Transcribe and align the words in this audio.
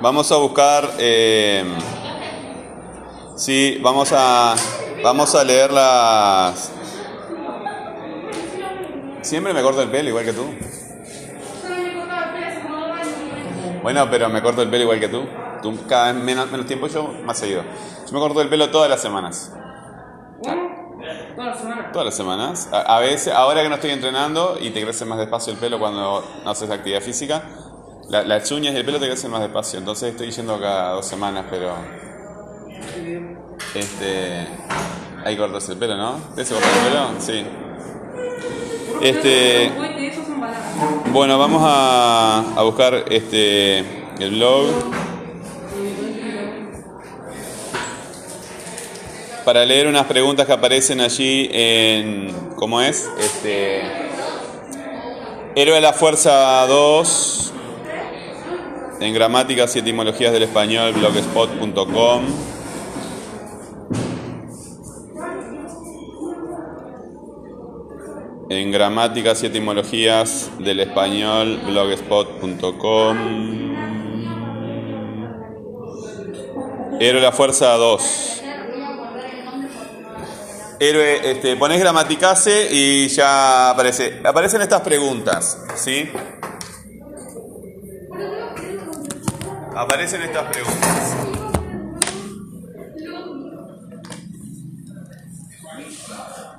Vamos 0.00 0.32
a 0.32 0.36
buscar. 0.36 0.92
Eh, 0.98 1.62
sí, 3.36 3.78
vamos 3.82 4.10
a. 4.12 4.54
Vamos 5.02 5.34
a 5.34 5.44
leer 5.44 5.70
las. 5.70 6.72
Siempre 9.20 9.52
me 9.52 9.62
corto 9.62 9.82
el 9.82 9.90
pelo 9.90 10.08
igual 10.08 10.24
que 10.24 10.32
tú. 10.32 10.44
Bueno, 13.82 14.08
pero 14.10 14.28
me 14.30 14.40
corto 14.42 14.62
el 14.62 14.70
pelo 14.70 14.84
igual 14.84 15.00
que 15.00 15.08
tú. 15.08 15.26
Tú 15.62 15.86
cada 15.86 16.12
vez 16.12 16.22
menos, 16.22 16.50
menos 16.50 16.66
tiempo, 16.66 16.86
yo 16.86 17.12
más 17.24 17.38
seguido. 17.38 17.62
Yo 17.62 18.12
me 18.12 18.20
corto 18.20 18.40
el 18.40 18.48
pelo 18.48 18.70
todas 18.70 18.88
las 18.88 19.02
semanas. 19.02 19.52
Todas 20.42 20.56
las 21.36 21.58
semanas. 21.58 21.92
Todas 21.92 22.06
las 22.06 22.16
semanas. 22.16 22.68
A, 22.72 22.98
veces, 23.00 23.34
ahora 23.34 23.62
que 23.62 23.68
no 23.68 23.74
estoy 23.74 23.90
entrenando 23.90 24.56
y 24.60 24.70
te 24.70 24.82
crece 24.82 25.04
más 25.04 25.18
despacio 25.18 25.52
el 25.52 25.58
pelo 25.58 25.78
cuando 25.78 26.24
no 26.44 26.50
haces 26.50 26.70
actividad 26.70 27.00
física, 27.02 27.42
la- 28.10 28.24
las 28.24 28.50
uñas 28.52 28.74
y 28.74 28.76
el 28.78 28.84
pelo 28.84 28.98
te 29.00 29.06
crecen 29.06 29.30
más 29.30 29.40
despacio. 29.40 29.78
Entonces 29.78 30.10
estoy 30.10 30.30
yendo 30.30 30.58
cada 30.60 30.92
dos 30.92 31.06
semanas, 31.06 31.44
pero. 31.50 31.74
Este. 33.74 34.46
Hay 35.24 35.34
que 35.34 35.40
cortarse 35.40 35.72
el 35.72 35.78
pelo, 35.78 35.96
¿no? 35.96 36.18
¿Te 36.34 36.44
se 36.44 36.54
cortar 36.54 36.70
el 36.76 36.92
pelo? 36.92 37.08
Sí. 37.20 37.44
Este. 39.02 39.70
Bueno, 41.12 41.38
vamos 41.38 41.62
a, 41.64 42.38
a 42.56 42.62
buscar 42.62 43.04
este 43.10 43.78
el 44.18 44.30
blog. 44.32 44.66
Para 49.44 49.64
leer 49.64 49.86
unas 49.86 50.04
preguntas 50.06 50.46
que 50.46 50.52
aparecen 50.52 51.00
allí 51.00 51.48
en. 51.52 52.34
¿Cómo 52.56 52.80
es? 52.80 53.08
Este. 53.18 53.80
Héroe 55.56 55.74
de 55.76 55.80
la 55.80 55.92
Fuerza 55.92 56.66
2. 56.66 57.39
En 59.00 59.14
gramáticas 59.14 59.74
y 59.76 59.78
etimologías 59.78 60.30
del 60.30 60.42
español, 60.42 60.92
blogspot.com. 60.92 62.22
En 68.50 68.70
gramáticas 68.70 69.42
y 69.42 69.46
etimologías 69.46 70.50
del 70.58 70.80
español, 70.80 71.58
blogspot.com. 71.64 73.16
Héroe 77.00 77.22
la 77.22 77.32
Fuerza 77.32 77.72
2. 77.76 78.42
Héroe, 80.78 81.30
este, 81.30 81.56
pones 81.56 81.80
gramaticase 81.80 82.68
y 82.70 83.08
ya 83.08 83.70
aparece. 83.70 84.20
Aparecen 84.24 84.60
estas 84.60 84.82
preguntas, 84.82 85.58
¿sí? 85.74 86.10
Aparecen 89.80 90.20
estas 90.22 90.44
preguntas. 90.52 91.16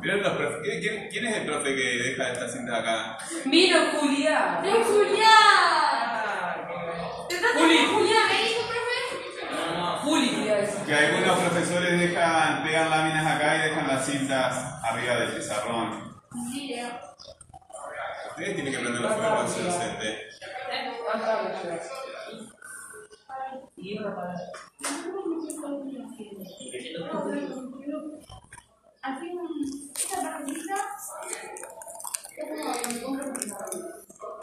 Miren 0.01 0.23
los 0.23 0.33
profe- 0.33 0.61
¿quién- 0.81 1.09
quién, 1.11 1.25
es 1.27 1.37
el 1.37 1.45
profe 1.45 1.75
que 1.75 1.81
deja 2.03 2.31
estas 2.31 2.53
cintas 2.53 2.79
acá? 2.79 3.17
Mira, 3.45 3.91
Julián. 3.99 4.65
¡Es 4.65 4.87
Julián! 4.87 6.67
¿Te 7.29 7.35
estás 7.35 7.51
Juli. 7.53 7.77
Julián? 7.93 8.27
¿Me 8.29 8.37
dijo, 8.49 8.61
profe? 8.67 10.55
Decir. 10.61 10.81
Que 10.87 10.93
algunos 10.95 11.39
profesores 11.39 11.99
dejan, 11.99 12.63
pegan 12.63 12.89
láminas 12.89 13.25
acá 13.35 13.55
y 13.57 13.69
dejan 13.69 13.87
las 13.87 14.05
cintas 14.05 14.55
arriba 14.83 15.15
del 15.17 15.31
pizarrón. 15.33 16.11
Ustedes 18.31 18.55
tienen 18.55 18.71
que 18.73 18.77
aprender 18.79 19.01
los 19.01 19.13
fuegos, 19.13 19.63
docente. 19.63 20.29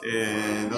Eh, 0.05 0.69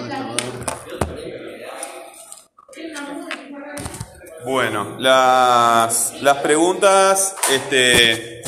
Bueno, 4.44 4.96
las, 4.98 6.20
las 6.22 6.36
preguntas, 6.38 7.36
este, 7.50 8.42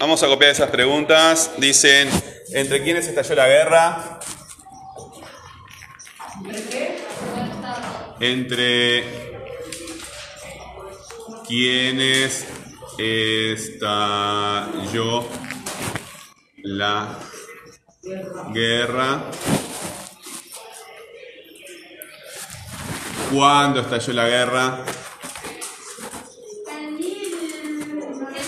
vamos 0.00 0.22
a 0.22 0.26
copiar 0.26 0.50
esas 0.52 0.70
preguntas. 0.70 1.52
Dicen, 1.58 2.08
¿entre 2.50 2.82
quiénes 2.82 3.06
estalló 3.06 3.34
la 3.34 3.48
guerra? 3.48 4.20
Entre 8.20 9.25
quiénes 11.48 12.46
estalló 12.98 14.04
la 16.62 17.18
guerra. 18.52 19.30
¿Cuándo 23.32 23.80
estalló 23.80 24.12
la 24.12 24.28
guerra? 24.28 24.84
En 26.70 26.94
mil 26.96 27.98
novecientos- 27.98 28.46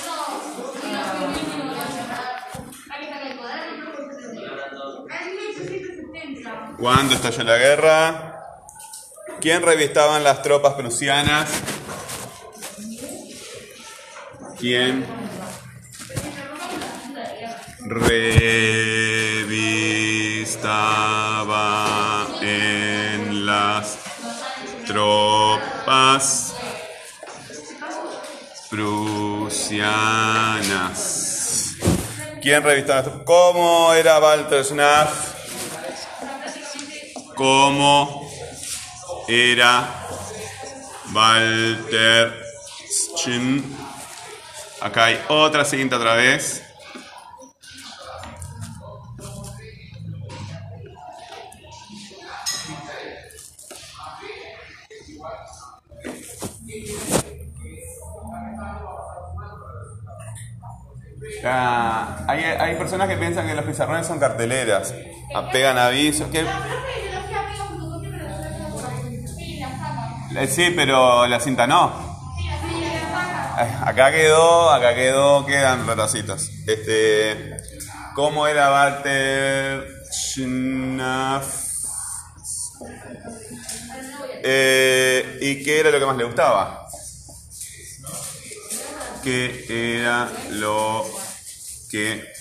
Hay 2.90 3.00
que 3.00 3.08
sacar 3.12 3.26
el 3.26 3.36
cuaderno, 3.38 3.84
¿no? 3.84 5.06
En 5.10 5.36
1870. 5.36 6.74
¿Cuándo 6.78 7.14
estalló 7.14 7.42
la 7.44 7.56
guerra? 7.58 8.34
¿Quién 9.40 9.62
revistaban 9.62 10.22
las 10.24 10.42
tropas 10.42 10.74
prusianas? 10.74 11.50
¿Quién 14.58 15.06
revistaba 17.80 18.66
en 22.42 23.46
las 23.46 23.98
tropas 24.84 26.56
prusianas? 28.68 29.76
¿Quién 32.42 32.64
revistaba? 32.64 33.22
¿Cómo 33.24 33.94
era 33.94 34.18
Walter 34.18 34.64
Schnaff? 34.64 35.34
¿Cómo 37.36 38.28
era 39.28 39.88
Walter 41.14 42.42
Schnaff? 42.90 43.87
Acá 44.80 45.06
hay 45.06 45.20
otra 45.28 45.64
cinta 45.64 45.96
otra 45.96 46.14
vez. 46.14 46.62
Ah, 61.44 62.24
hay, 62.28 62.42
hay 62.44 62.74
personas 62.76 63.08
que 63.08 63.16
piensan 63.16 63.46
que 63.46 63.54
los 63.54 63.64
pizarrones 63.64 64.06
son 64.06 64.18
carteleras. 64.18 64.94
Pegan 65.52 65.78
avisos. 65.78 66.28
que- 66.30 66.46
Sí, 70.48 70.72
pero 70.76 71.26
la 71.26 71.40
cinta 71.40 71.66
no. 71.66 71.90
Sí, 72.38 72.46
la 72.46 72.58
sí, 72.60 72.80
la 72.80 73.00
saca. 73.10 73.44
Ay, 73.44 73.47
Acá 73.84 74.12
quedó, 74.12 74.70
acá 74.70 74.94
quedó, 74.94 75.44
quedan 75.44 75.86
ratacitos. 75.86 76.50
Este, 76.66 77.56
¿cómo 78.14 78.46
era 78.46 78.70
Walter 78.70 79.84
Schnaff? 80.12 81.66
Eh, 84.44 85.38
¿Y 85.40 85.64
qué 85.64 85.80
era 85.80 85.90
lo 85.90 85.98
que 85.98 86.06
más 86.06 86.16
le 86.16 86.24
gustaba? 86.24 86.88
¿Qué 89.24 89.98
era 89.98 90.30
lo 90.50 91.04
que 91.90 92.32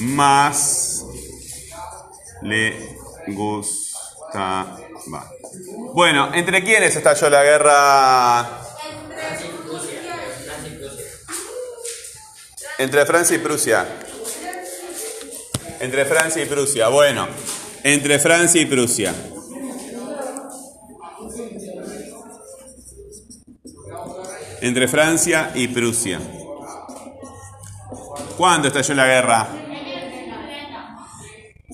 más 0.00 1.02
le 2.42 2.98
gustaba? 3.28 4.78
Bueno, 5.94 6.34
¿entre 6.34 6.62
quiénes 6.62 6.94
estalló 6.94 7.30
la 7.30 7.42
guerra? 7.42 8.73
Entre 12.78 13.06
Francia 13.06 13.36
y 13.36 13.38
Prusia. 13.38 13.86
Entre 15.80 16.04
Francia 16.04 16.42
y 16.42 16.46
Prusia. 16.46 16.88
Bueno, 16.88 17.28
entre 17.82 18.18
Francia 18.18 18.60
y 18.60 18.66
Prusia. 18.66 19.14
Entre 24.60 24.88
Francia 24.88 25.52
y 25.54 25.68
Prusia. 25.68 26.20
¿Cuándo 28.36 28.68
estalló 28.68 28.94
la 28.94 29.06
guerra? 29.06 29.64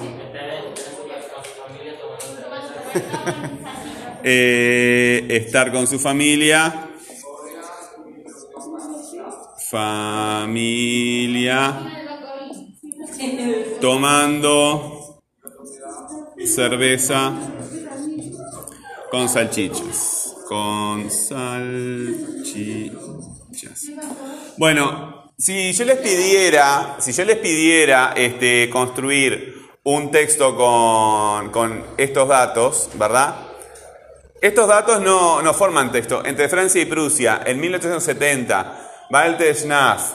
Eh, 4.26 5.28
estar 5.28 5.70
con 5.74 5.86
su 5.86 6.00
familia. 6.00 6.92
Familia. 9.70 11.12
Tomando 13.82 15.22
cerveza 16.46 17.34
con 19.12 19.28
salchichas. 19.28 20.13
Con 20.48 21.10
salchichas. 21.10 22.92
Bueno, 24.58 25.34
si 25.38 25.74
yo 25.74 25.86
les 25.86 25.98
pidiera, 25.98 26.98
si 27.00 27.12
yo 27.12 27.26
les 27.26 27.38
pidiera 27.38 28.14
este, 28.16 28.70
construir 28.70 29.64
un 29.84 30.12
texto 30.12 30.56
con, 30.56 31.50
con 31.50 31.84
estos 31.98 32.28
datos, 32.28 32.90
¿verdad? 32.96 33.36
Estos 34.42 34.68
datos 34.68 35.02
no, 35.02 35.42
no 35.42 35.54
forman 35.54 35.92
texto. 35.92 36.24
Entre 36.26 36.50
Francia 36.50 36.82
y 36.82 36.86
Prusia, 36.86 37.42
en 37.46 37.60
1870, 37.60 39.08
Walter 39.10 39.56
Schnaff 39.56 40.14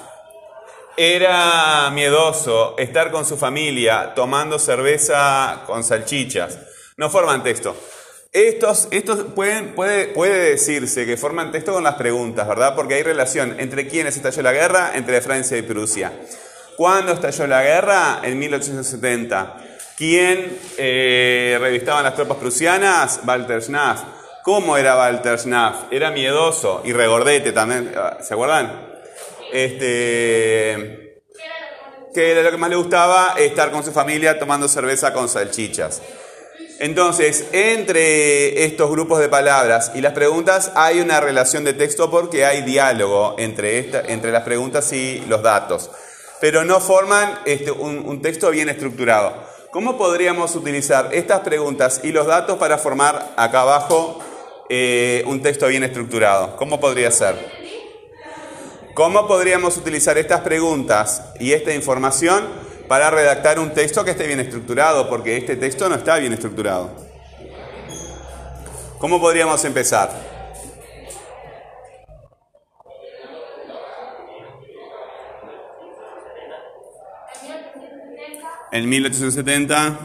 era 0.96 1.90
miedoso 1.90 2.76
estar 2.76 3.12
con 3.12 3.24
su 3.24 3.36
familia 3.36 4.14
tomando 4.14 4.58
cerveza 4.58 5.62
con 5.66 5.84
salchichas. 5.84 6.58
No 6.96 7.08
forman 7.08 7.42
texto. 7.42 7.76
Estos, 8.32 8.88
estos 8.90 9.20
pueden, 9.34 9.74
puede, 9.74 10.08
puede 10.08 10.50
decirse 10.50 11.06
que 11.06 11.16
forman 11.16 11.50
texto 11.50 11.72
con 11.72 11.82
las 11.82 11.94
preguntas, 11.94 12.46
¿verdad? 12.46 12.74
Porque 12.74 12.94
hay 12.94 13.02
relación 13.02 13.56
entre 13.58 13.88
quiénes 13.88 14.16
estalló 14.16 14.42
la 14.42 14.52
guerra, 14.52 14.92
entre 14.94 15.20
Francia 15.22 15.56
y 15.56 15.62
Prusia. 15.62 16.12
¿Cuándo 16.76 17.12
estalló 17.12 17.46
la 17.46 17.62
guerra? 17.62 18.20
En 18.22 18.38
1870. 18.38 19.56
¿Quién 19.96 20.58
eh, 20.76 21.56
revistaban 21.60 22.04
las 22.04 22.14
tropas 22.14 22.36
prusianas? 22.36 23.20
Walter 23.26 23.62
Schnaff. 23.62 24.02
¿Cómo 24.44 24.76
era 24.76 24.96
Walter 24.96 25.38
Schnaff? 25.38 25.90
Era 25.90 26.10
miedoso 26.10 26.82
y 26.84 26.92
regordete 26.92 27.52
también. 27.52 27.92
¿Se 28.20 28.34
acuerdan? 28.34 28.88
Este, 29.52 31.22
que 32.14 32.30
era 32.30 32.42
lo 32.42 32.50
que 32.50 32.56
más 32.58 32.70
le 32.70 32.76
gustaba, 32.76 33.34
estar 33.38 33.70
con 33.70 33.82
su 33.82 33.90
familia 33.90 34.38
tomando 34.38 34.68
cerveza 34.68 35.12
con 35.12 35.28
salchichas. 35.28 36.00
Entonces, 36.80 37.46
entre 37.50 38.64
estos 38.64 38.88
grupos 38.90 39.18
de 39.18 39.28
palabras 39.28 39.90
y 39.96 40.00
las 40.00 40.12
preguntas 40.12 40.70
hay 40.76 41.00
una 41.00 41.20
relación 41.20 41.64
de 41.64 41.72
texto 41.72 42.08
porque 42.08 42.44
hay 42.44 42.62
diálogo 42.62 43.34
entre, 43.38 43.80
esta- 43.80 44.02
entre 44.06 44.30
las 44.30 44.44
preguntas 44.44 44.92
y 44.92 45.24
los 45.26 45.42
datos, 45.42 45.90
pero 46.40 46.64
no 46.64 46.78
forman 46.78 47.40
este, 47.46 47.72
un, 47.72 48.22
texto 48.22 48.50
bien 48.50 48.68
estructurado. 48.68 49.34
¿Cómo 49.72 49.98
podríamos 49.98 50.54
utilizar 50.54 51.10
estas 51.12 51.40
preguntas 51.40 52.00
y 52.04 52.12
los 52.12 52.26
datos 52.26 52.58
para 52.58 52.78
formar 52.78 53.32
acá 53.36 53.62
abajo 53.62 54.20
eh, 54.68 55.24
un 55.26 55.42
texto 55.42 55.66
bien 55.66 55.82
estructurado? 55.82 56.54
¿Cómo 56.56 56.78
podría 56.78 57.10
ser? 57.10 57.34
¿Cómo 58.94 59.26
podríamos 59.26 59.76
utilizar 59.76 60.16
estas 60.16 60.40
preguntas 60.42 61.22
y 61.40 61.52
esta 61.52 61.74
información 61.74 62.46
para 62.88 63.10
redactar 63.10 63.58
un 63.58 63.72
texto 63.74 64.04
que 64.04 64.12
esté 64.12 64.26
bien 64.26 64.40
estructurado? 64.40 65.08
Porque 65.08 65.36
este 65.36 65.56
texto 65.56 65.88
no 65.88 65.94
está 65.94 66.16
bien 66.16 66.32
estructurado. 66.32 66.90
¿Cómo 68.98 69.20
podríamos 69.20 69.64
empezar? 69.64 70.10
En 78.72 78.88
1870. 78.88 79.98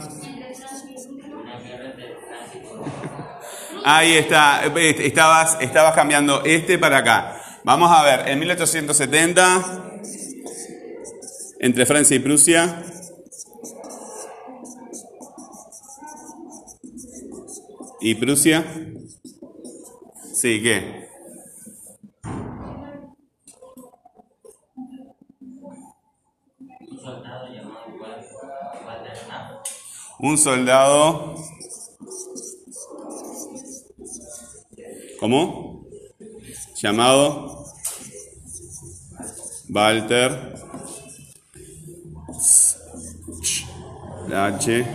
Ahí 3.86 4.14
está, 4.14 4.62
estabas, 4.64 5.58
estabas 5.60 5.94
cambiando 5.94 6.42
este 6.44 6.78
para 6.78 6.98
acá. 6.98 7.40
Vamos 7.64 7.90
a 7.90 8.02
ver, 8.02 8.28
en 8.28 8.38
1870, 8.38 9.93
entre 11.64 11.86
Francia 11.86 12.14
y 12.14 12.18
Prusia, 12.18 12.84
¿y 18.02 18.14
Prusia? 18.16 18.62
Sí, 20.34 20.62
¿qué? 20.62 21.08
Un 30.18 30.36
soldado. 30.36 31.34
¿Cómo? 35.18 35.86
Llamado 36.76 37.64
Walter 39.70 40.53
H. 44.32 44.86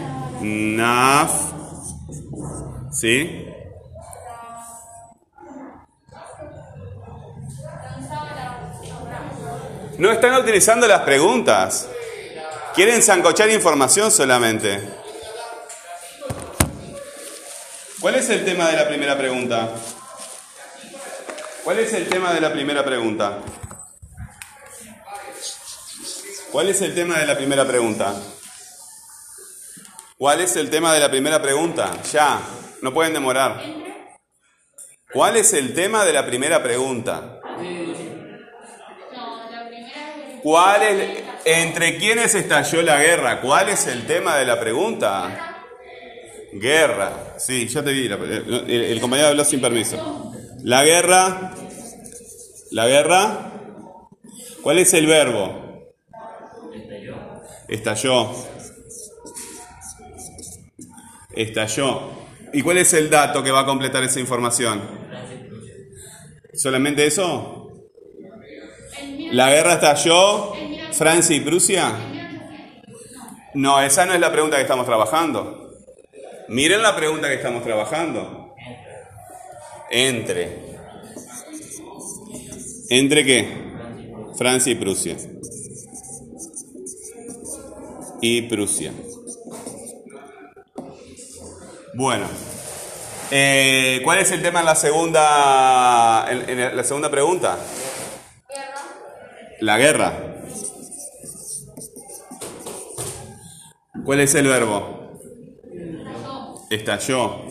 Naf. 0.41 1.31
¿Sí? 2.91 3.45
No 9.97 10.11
están 10.11 10.35
utilizando 10.35 10.87
las 10.87 11.01
preguntas. 11.01 11.89
Quieren 12.73 13.01
zancochar 13.01 13.49
información 13.49 14.11
solamente. 14.11 14.79
¿Cuál 17.99 18.15
es 18.15 18.29
el 18.29 18.45
tema 18.45 18.69
de 18.69 18.77
la 18.77 18.87
primera 18.87 19.17
pregunta? 19.17 19.69
¿Cuál 21.65 21.79
es 21.79 21.91
el 21.93 22.07
tema 22.07 22.33
de 22.33 22.39
la 22.39 22.53
primera 22.53 22.85
pregunta? 22.85 23.39
¿Cuál 26.51 26.69
es 26.69 26.81
el 26.81 26.95
tema 26.95 27.19
de 27.19 27.25
la 27.25 27.35
primera 27.35 27.67
pregunta? 27.67 28.15
¿Cuál 30.19 30.41
es 30.41 30.57
el 30.57 30.69
tema 30.69 30.93
de 30.93 30.99
la 30.99 31.09
primera 31.09 31.41
pregunta? 31.41 31.91
Ya, 32.11 32.41
no 32.81 32.93
pueden 32.93 33.13
demorar. 33.13 33.63
¿Cuál 35.13 35.37
es 35.37 35.53
el 35.53 35.73
tema 35.73 36.03
de 36.03 36.11
la 36.11 36.25
primera 36.25 36.61
pregunta? 36.61 37.39
¿Cuál 40.43 40.83
es, 40.83 41.23
entre 41.45 41.97
quiénes 41.97 42.35
estalló 42.35 42.81
la 42.81 43.01
guerra? 43.01 43.39
¿Cuál 43.39 43.69
es 43.69 43.87
el 43.87 44.05
tema 44.05 44.35
de 44.35 44.45
la 44.45 44.59
pregunta? 44.59 45.63
Guerra. 46.51 47.35
Sí, 47.37 47.69
ya 47.69 47.81
te 47.81 47.93
vi. 47.93 48.07
El, 48.07 48.69
el 48.69 48.99
compañero 48.99 49.29
habló 49.29 49.45
sin 49.45 49.61
permiso. 49.61 50.33
La 50.63 50.83
guerra. 50.83 51.53
La 52.71 52.87
guerra. 52.87 53.53
¿Cuál 54.61 54.79
es 54.79 54.93
el 54.93 55.07
verbo? 55.07 55.93
Estalló. 57.69 58.58
Estalló. 61.39 62.09
¿Y 62.51 62.61
cuál 62.61 62.79
es 62.79 62.93
el 62.93 63.09
dato 63.09 63.41
que 63.41 63.49
va 63.49 63.61
a 63.61 63.65
completar 63.65 64.03
esa 64.03 64.19
información? 64.19 64.81
¿Solamente 66.53 67.05
eso? 67.05 67.71
¿La 69.31 69.49
guerra 69.49 69.75
estalló 69.75 70.51
Francia 70.91 71.33
y 71.33 71.39
Prusia? 71.39 71.93
No, 73.53 73.81
esa 73.81 74.05
no 74.05 74.13
es 74.13 74.19
la 74.19 74.33
pregunta 74.33 74.57
que 74.57 74.63
estamos 74.63 74.85
trabajando. 74.85 75.71
Miren 76.49 76.81
la 76.81 76.93
pregunta 76.93 77.29
que 77.29 77.35
estamos 77.35 77.63
trabajando. 77.63 78.53
Entre. 79.89 80.75
¿Entre 82.89 83.23
qué? 83.23 83.47
Francia 84.37 84.73
y 84.73 84.75
Prusia. 84.75 85.15
Y 88.21 88.41
Prusia. 88.41 88.91
Bueno, 91.93 92.27
eh, 93.31 94.01
¿cuál 94.03 94.19
es 94.19 94.31
el 94.31 94.41
tema 94.41 94.59
en 94.59 94.65
la 94.65 94.75
segunda, 94.75 96.25
en, 96.29 96.75
la 96.75 96.83
segunda 96.83 97.09
pregunta? 97.09 97.57
La 99.59 99.77
guerra. 99.77 100.13
¿Cuál 104.05 104.19
es 104.21 104.35
el 104.35 104.47
verbo? 104.47 105.19
Estalló. 106.69 107.43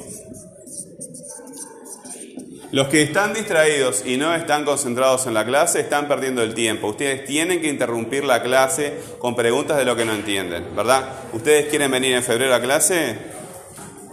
Los 2.71 2.89
que 2.89 3.03
están 3.03 3.35
distraídos 3.35 4.05
y 4.07 4.19
no 4.19 4.35
están 4.35 4.65
concentrados 4.65 5.27
en 5.27 5.35
la 5.35 5.45
clase 5.45 5.81
están 5.81 6.07
perdiendo 6.07 6.43
el 6.43 6.55
tiempo. 6.55 6.89
Ustedes 6.89 7.25
tienen 7.25 7.61
que 7.61 7.69
interrumpir 7.69 8.25
la 8.25 8.43
clase 8.43 8.99
con 9.19 9.35
preguntas 9.35 9.79
de 9.79 9.85
lo 9.85 9.97
que 9.97 10.05
no 10.05 10.13
entienden, 10.13 10.77
¿verdad? 10.77 11.09
¿Ustedes 11.33 11.67
quieren 11.69 11.91
venir 11.91 12.15
en 12.15 12.23
febrero 12.23 12.55
a 12.55 12.61
clase? 12.61 13.38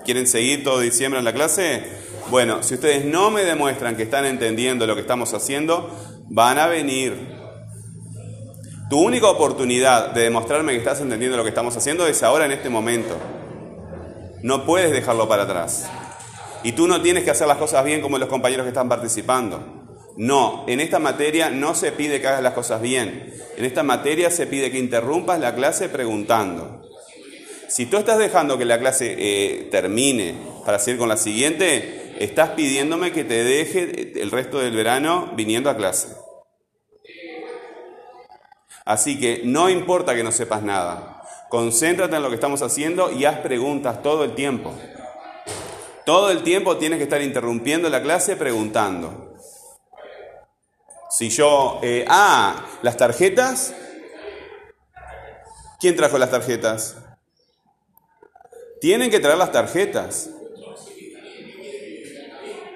¿Quieren 0.05 0.27
seguir 0.27 0.63
todo 0.63 0.79
diciembre 0.81 1.17
en 1.17 1.25
la 1.25 1.33
clase? 1.33 1.83
Bueno, 2.29 2.61
si 2.61 2.75
ustedes 2.75 3.05
no 3.05 3.31
me 3.31 3.43
demuestran 3.43 3.97
que 3.97 4.03
están 4.03 4.25
entendiendo 4.25 4.85
lo 4.85 4.93
que 4.93 5.01
estamos 5.01 5.33
haciendo, 5.33 5.89
van 6.29 6.59
a 6.59 6.67
venir. 6.67 7.13
Tu 8.87 8.99
única 8.99 9.27
oportunidad 9.27 10.11
de 10.11 10.21
demostrarme 10.21 10.73
que 10.73 10.77
estás 10.77 11.01
entendiendo 11.01 11.35
lo 11.37 11.43
que 11.43 11.49
estamos 11.49 11.75
haciendo 11.75 12.05
es 12.05 12.21
ahora 12.21 12.45
en 12.45 12.51
este 12.51 12.69
momento. 12.69 13.17
No 14.43 14.63
puedes 14.63 14.91
dejarlo 14.91 15.27
para 15.27 15.43
atrás. 15.43 15.89
Y 16.63 16.73
tú 16.73 16.87
no 16.87 17.01
tienes 17.01 17.23
que 17.23 17.31
hacer 17.31 17.47
las 17.47 17.57
cosas 17.57 17.83
bien 17.83 18.01
como 18.01 18.19
los 18.19 18.29
compañeros 18.29 18.63
que 18.63 18.69
están 18.69 18.87
participando. 18.87 19.87
No, 20.17 20.65
en 20.67 20.81
esta 20.81 20.99
materia 20.99 21.49
no 21.49 21.73
se 21.73 21.91
pide 21.91 22.21
que 22.21 22.27
hagas 22.27 22.43
las 22.43 22.53
cosas 22.53 22.79
bien. 22.79 23.33
En 23.57 23.65
esta 23.65 23.81
materia 23.81 24.29
se 24.29 24.45
pide 24.45 24.69
que 24.69 24.77
interrumpas 24.77 25.39
la 25.39 25.55
clase 25.55 25.89
preguntando. 25.89 26.84
Si 27.75 27.87
tú 27.87 27.97
estás 27.97 28.17
dejando 28.17 28.57
que 28.57 28.63
la 28.63 28.79
clase 28.79 29.17
eh, 29.19 29.67
termine 29.69 30.33
para 30.65 30.79
seguir 30.79 30.97
con 30.97 31.09
la 31.09 31.17
siguiente, 31.17 32.13
estás 32.19 32.51
pidiéndome 32.51 33.11
que 33.11 33.25
te 33.25 33.43
deje 33.43 34.13
el 34.21 34.31
resto 34.31 34.59
del 34.59 34.73
verano 34.73 35.33
viniendo 35.35 35.69
a 35.69 35.75
clase. 35.75 36.07
Así 38.85 39.19
que 39.19 39.41
no 39.43 39.69
importa 39.69 40.15
que 40.15 40.23
no 40.23 40.31
sepas 40.31 40.63
nada, 40.63 41.21
concéntrate 41.49 42.15
en 42.15 42.23
lo 42.23 42.29
que 42.29 42.35
estamos 42.35 42.61
haciendo 42.61 43.11
y 43.11 43.25
haz 43.25 43.39
preguntas 43.39 44.01
todo 44.01 44.23
el 44.23 44.35
tiempo. 44.35 44.73
Todo 46.05 46.31
el 46.31 46.43
tiempo 46.43 46.77
tienes 46.77 46.97
que 46.97 47.03
estar 47.03 47.21
interrumpiendo 47.21 47.89
la 47.89 48.01
clase 48.01 48.37
preguntando. 48.37 49.35
Si 51.09 51.27
yo, 51.27 51.81
eh, 51.83 52.05
ah, 52.07 52.67
las 52.83 52.95
tarjetas. 52.95 53.73
¿Quién 55.77 55.97
trajo 55.97 56.17
las 56.17 56.31
tarjetas? 56.31 56.99
Tienen 58.85 59.09
que 59.09 59.19
traer 59.19 59.39
las 59.39 59.51
tarjetas. 59.51 60.29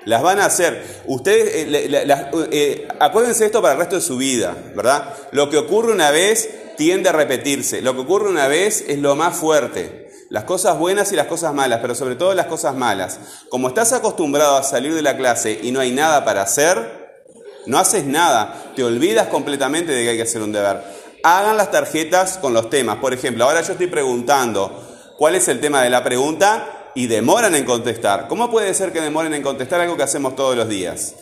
Las 0.06 0.24
van 0.24 0.40
a 0.40 0.46
hacer. 0.46 1.04
Ustedes, 1.06 1.54
eh, 1.54 2.48
eh, 2.52 2.88
acuérdense 3.00 3.46
esto 3.46 3.62
para 3.62 3.76
el 3.76 3.80
resto 3.80 3.98
de 3.98 4.02
su 4.02 4.18
vida, 4.18 4.58
¿verdad? 4.76 5.14
Lo 5.34 5.52
que 5.52 5.58
ocurre 5.58 5.94
una 5.94 6.10
vez 6.10 6.50
tiende 6.78 7.10
a 7.10 7.12
repetirse. 7.12 7.84
Lo 7.84 7.94
que 7.94 8.00
ocurre 8.00 8.28
una 8.28 8.48
vez 8.48 8.84
es 8.88 8.98
lo 8.98 9.16
más 9.16 9.38
fuerte. 9.38 10.10
Las 10.32 10.46
cosas 10.46 10.80
buenas 10.80 11.12
y 11.12 11.16
las 11.16 11.28
cosas 11.28 11.54
malas, 11.54 11.78
pero 11.80 11.94
sobre 11.94 12.16
todo 12.16 12.34
las 12.34 12.48
cosas 12.48 12.74
malas. 12.74 13.20
Como 13.50 13.68
estás 13.68 13.94
acostumbrado 13.94 14.58
a 14.58 14.64
salir 14.64 14.96
de 14.96 15.04
la 15.04 15.16
clase 15.16 15.60
y 15.62 15.72
no 15.72 15.80
hay 15.80 15.92
nada 15.92 16.26
para 16.26 16.42
hacer, 16.42 17.22
no 17.68 17.78
haces 17.78 18.04
nada, 18.04 18.72
te 18.76 18.84
olvidas 18.84 19.28
completamente 19.28 19.92
de 19.92 20.06
que 20.06 20.10
hay 20.10 20.18
que 20.18 20.24
hacer 20.24 20.42
un 20.42 20.54
deber. 20.54 20.82
Hagan 21.22 21.56
las 21.56 21.70
tarjetas 21.70 22.40
con 22.40 22.52
los 22.56 22.72
temas. 22.72 22.98
Por 22.98 23.14
ejemplo, 23.14 23.44
ahora 23.44 23.62
yo 23.62 23.74
estoy 23.74 23.86
preguntando 23.86 24.89
cuál 25.20 25.36
es 25.36 25.50
el 25.50 25.60
tema 25.60 25.84
de 25.84 25.90
la 25.90 26.02
pregunta 26.02 26.92
y 26.96 27.08
demoran 27.08 27.54
en 27.54 27.66
contestar. 27.66 28.30
¿Cómo 28.30 28.50
puede 28.50 28.74
ser 28.74 28.94
que 28.94 29.02
demoren 29.02 29.34
en 29.34 29.44
contestar 29.44 29.82
algo 29.82 29.98
que 29.98 30.04
hacemos 30.04 30.34
todos 30.36 30.56
los 30.56 30.70
días? 30.70 31.14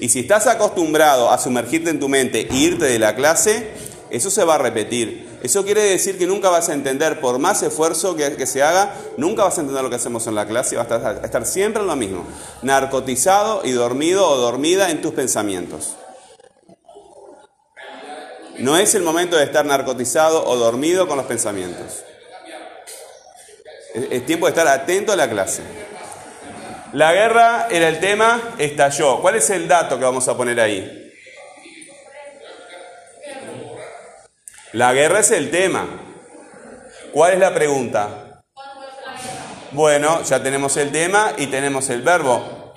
Y 0.00 0.08
si 0.08 0.18
estás 0.18 0.48
acostumbrado 0.48 1.30
a 1.30 1.38
sumergirte 1.38 1.90
en 1.90 2.00
tu 2.00 2.08
mente 2.08 2.48
e 2.50 2.56
irte 2.56 2.86
de 2.86 2.98
la 2.98 3.14
clase, 3.14 3.70
eso 4.10 4.30
se 4.32 4.42
va 4.42 4.56
a 4.56 4.58
repetir. 4.58 5.38
Eso 5.44 5.64
quiere 5.64 5.82
decir 5.82 6.18
que 6.18 6.26
nunca 6.26 6.50
vas 6.50 6.68
a 6.68 6.74
entender, 6.74 7.20
por 7.20 7.38
más 7.38 7.62
esfuerzo 7.62 8.16
que, 8.16 8.46
se 8.46 8.64
haga, 8.64 8.92
nunca 9.16 9.44
vas 9.44 9.58
a 9.58 9.60
entender 9.60 9.84
lo 9.84 9.90
que 9.90 9.96
hacemos 9.96 10.26
en 10.26 10.34
la 10.34 10.46
clase 10.46 10.74
y 10.74 10.78
vas 10.78 10.90
a 10.90 11.24
estar 11.24 11.46
siempre 11.46 11.82
en 11.82 11.88
lo 11.88 11.94
mismo, 11.94 12.24
narcotizado 12.62 13.62
y 13.64 13.70
dormido 13.70 14.28
o 14.28 14.36
dormida 14.38 14.90
en 14.90 15.00
tus 15.00 15.12
pensamientos. 15.14 15.94
No 18.58 18.76
es 18.76 18.94
el 18.94 19.02
momento 19.02 19.36
de 19.36 19.44
estar 19.44 19.64
narcotizado 19.64 20.44
o 20.46 20.56
dormido 20.56 21.08
con 21.08 21.16
los 21.16 21.26
pensamientos. 21.26 22.04
Es 23.94 24.24
tiempo 24.24 24.46
de 24.46 24.50
estar 24.50 24.68
atento 24.68 25.12
a 25.12 25.16
la 25.16 25.28
clase. 25.28 25.62
La 26.92 27.12
guerra 27.12 27.68
era 27.70 27.88
el 27.88 28.00
tema, 28.00 28.54
estalló. 28.58 29.20
¿Cuál 29.20 29.36
es 29.36 29.48
el 29.50 29.66
dato 29.66 29.98
que 29.98 30.04
vamos 30.04 30.28
a 30.28 30.36
poner 30.36 30.60
ahí? 30.60 31.12
La 34.72 34.92
guerra 34.92 35.20
es 35.20 35.30
el 35.30 35.50
tema. 35.50 35.86
¿Cuál 37.12 37.34
es 37.34 37.38
la 37.38 37.52
pregunta? 37.52 38.42
Bueno, 39.72 40.22
ya 40.22 40.42
tenemos 40.42 40.76
el 40.76 40.92
tema 40.92 41.32
y 41.36 41.46
tenemos 41.46 41.88
el 41.90 42.02
verbo. 42.02 42.74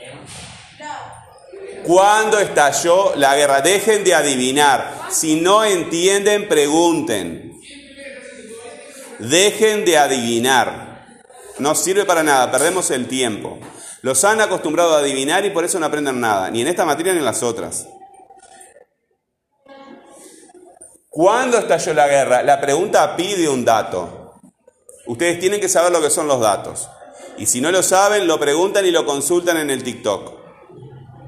¿Cuándo 1.86 2.40
estalló 2.40 3.14
la 3.16 3.36
guerra? 3.36 3.62
Dejen 3.62 4.04
de 4.04 4.16
adivinar. 4.16 4.95
Si 5.10 5.40
no 5.40 5.64
entienden, 5.64 6.48
pregunten. 6.48 7.60
Dejen 9.20 9.86
de 9.86 9.98
adivinar. 9.98 11.06
No 11.60 11.74
sirve 11.76 12.06
para 12.06 12.24
nada, 12.24 12.52
perdemos 12.52 12.92
el 12.92 13.08
tiempo. 13.08 13.60
Los 14.02 14.24
han 14.24 14.42
acostumbrado 14.42 14.96
a 14.96 15.00
adivinar 15.00 15.46
y 15.46 15.52
por 15.52 15.64
eso 15.64 15.80
no 15.80 15.86
aprenden 15.86 16.20
nada, 16.20 16.50
ni 16.52 16.62
en 16.62 16.68
esta 16.68 16.86
materia 16.86 17.14
ni 17.14 17.20
en 17.20 17.26
las 17.26 17.42
otras. 17.44 17.88
¿Cuándo 21.10 21.58
estalló 21.58 21.94
la 21.94 22.08
guerra? 22.08 22.44
La 22.44 22.60
pregunta 22.60 23.16
pide 23.16 23.48
un 23.48 23.64
dato. 23.64 24.34
Ustedes 25.08 25.40
tienen 25.40 25.62
que 25.62 25.70
saber 25.70 25.92
lo 25.92 26.02
que 26.02 26.10
son 26.10 26.28
los 26.28 26.42
datos. 26.42 26.90
Y 27.38 27.46
si 27.46 27.62
no 27.62 27.72
lo 27.72 27.82
saben, 27.84 28.28
lo 28.28 28.40
preguntan 28.40 28.86
y 28.86 28.92
lo 28.92 29.06
consultan 29.06 29.58
en 29.58 29.70
el 29.70 29.82
TikTok. 29.82 30.45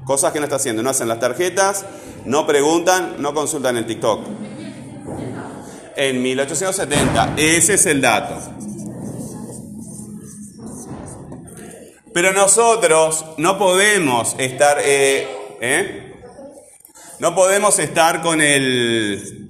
Cosas 0.08 0.32
que 0.32 0.38
no 0.38 0.46
está 0.46 0.56
haciendo. 0.56 0.82
No 0.82 0.88
hacen 0.88 1.06
las 1.06 1.20
tarjetas, 1.20 1.84
no 2.24 2.46
preguntan, 2.46 3.16
no 3.18 3.34
consultan 3.34 3.76
el 3.76 3.84
TikTok. 3.84 4.26
En 5.96 6.22
1870. 6.22 7.34
Ese 7.36 7.74
es 7.74 7.84
el 7.84 8.00
dato. 8.00 8.34
Pero 12.14 12.32
nosotros 12.32 13.26
no 13.36 13.58
podemos 13.58 14.34
estar, 14.38 14.78
eh, 14.80 15.28
¿eh? 15.60 16.14
no 17.18 17.34
podemos 17.34 17.78
estar 17.78 18.22
con 18.22 18.40
el, 18.40 19.46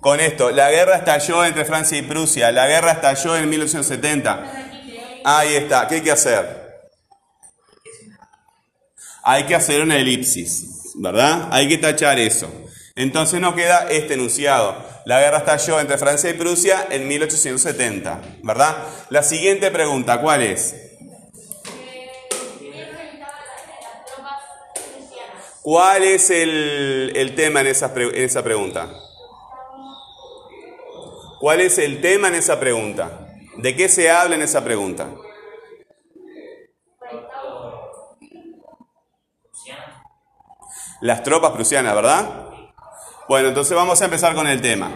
con 0.00 0.18
esto. 0.18 0.50
La 0.50 0.70
guerra 0.70 0.96
estalló 0.96 1.44
entre 1.44 1.66
Francia 1.66 1.98
y 1.98 2.02
Prusia. 2.02 2.50
La 2.52 2.66
guerra 2.66 2.92
estalló 2.92 3.36
en 3.36 3.50
1870. 3.50 4.44
Ahí 5.26 5.56
está. 5.56 5.86
¿Qué 5.86 5.96
hay 5.96 6.00
que 6.00 6.12
hacer? 6.12 6.63
Hay 9.26 9.44
que 9.44 9.54
hacer 9.54 9.80
una 9.80 9.96
elipsis, 9.96 10.92
¿verdad? 10.96 11.48
Hay 11.50 11.66
que 11.66 11.78
tachar 11.78 12.18
eso. 12.18 12.50
Entonces 12.94 13.40
nos 13.40 13.54
queda 13.54 13.88
este 13.90 14.14
enunciado. 14.14 14.76
La 15.06 15.18
guerra 15.18 15.38
estalló 15.38 15.80
entre 15.80 15.96
Francia 15.96 16.28
y 16.28 16.34
Prusia 16.34 16.86
en 16.90 17.08
1870, 17.08 18.20
¿verdad? 18.42 18.76
La 19.08 19.22
siguiente 19.22 19.70
pregunta, 19.70 20.20
¿cuál 20.20 20.42
es? 20.42 20.74
¿Cuál 25.62 26.04
es 26.04 26.28
el, 26.28 27.32
tema 27.34 27.62
en 27.62 27.68
esa, 27.68 27.90
en 27.96 28.22
esa 28.22 28.44
pregunta? 28.44 28.90
¿Cuál 31.40 31.62
es 31.62 31.78
el 31.78 32.02
tema 32.02 32.28
en 32.28 32.34
esa 32.34 32.60
pregunta? 32.60 33.28
¿De 33.56 33.74
qué 33.74 33.88
se 33.88 34.10
habla 34.10 34.34
en 34.34 34.42
esa 34.42 34.62
pregunta? 34.62 35.08
Las 41.04 41.22
tropas 41.22 41.50
prusianas, 41.50 41.94
¿verdad? 41.94 42.46
Bueno, 43.28 43.48
entonces 43.48 43.76
vamos 43.76 44.00
a 44.00 44.06
empezar 44.06 44.34
con 44.34 44.46
el 44.46 44.62
tema. 44.62 44.90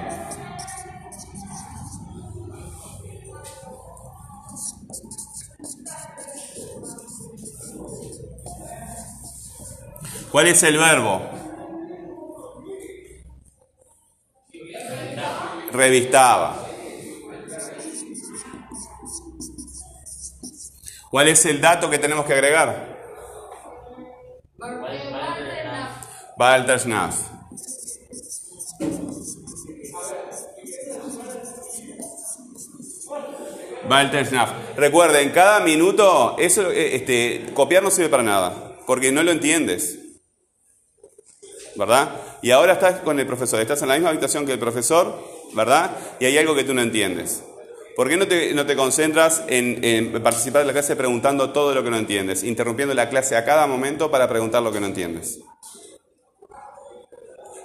¿Cuál 10.32 10.46
es 10.46 10.62
el 10.62 10.78
verbo? 10.78 11.20
Revistaba. 15.72 16.56
¿Cuál 21.10 21.28
es 21.28 21.44
el 21.44 21.60
dato 21.60 21.90
que 21.90 21.98
tenemos 21.98 22.24
que 22.24 22.32
agregar? 22.32 22.87
Walter 26.38 26.78
Schnaff. 26.78 27.16
Walter 33.88 34.24
Schnaff. 34.24 34.50
Recuerden, 34.76 35.30
cada 35.30 35.58
minuto, 35.60 36.36
eso, 36.38 36.70
eh, 36.70 36.94
este, 36.94 37.52
copiar 37.54 37.82
no 37.82 37.90
sirve 37.90 38.08
para 38.08 38.22
nada, 38.22 38.76
porque 38.86 39.10
no 39.10 39.24
lo 39.24 39.32
entiendes. 39.32 39.98
¿Verdad? 41.74 42.10
Y 42.42 42.52
ahora 42.52 42.74
estás 42.74 43.00
con 43.00 43.18
el 43.18 43.26
profesor, 43.26 43.60
estás 43.60 43.82
en 43.82 43.88
la 43.88 43.94
misma 43.94 44.10
habitación 44.10 44.46
que 44.46 44.52
el 44.52 44.58
profesor, 44.60 45.18
¿verdad? 45.54 45.90
Y 46.20 46.26
hay 46.26 46.38
algo 46.38 46.54
que 46.54 46.62
tú 46.62 46.72
no 46.72 46.82
entiendes. 46.82 47.42
¿Por 47.96 48.08
qué 48.08 48.16
no 48.16 48.28
te, 48.28 48.54
no 48.54 48.64
te 48.64 48.76
concentras 48.76 49.42
en, 49.48 49.82
en 49.82 50.22
participar 50.22 50.62
de 50.62 50.68
la 50.68 50.72
clase 50.72 50.94
preguntando 50.94 51.50
todo 51.50 51.74
lo 51.74 51.82
que 51.82 51.90
no 51.90 51.96
entiendes, 51.96 52.44
interrumpiendo 52.44 52.94
la 52.94 53.08
clase 53.08 53.34
a 53.34 53.44
cada 53.44 53.66
momento 53.66 54.08
para 54.08 54.28
preguntar 54.28 54.62
lo 54.62 54.70
que 54.70 54.78
no 54.78 54.86
entiendes? 54.86 55.40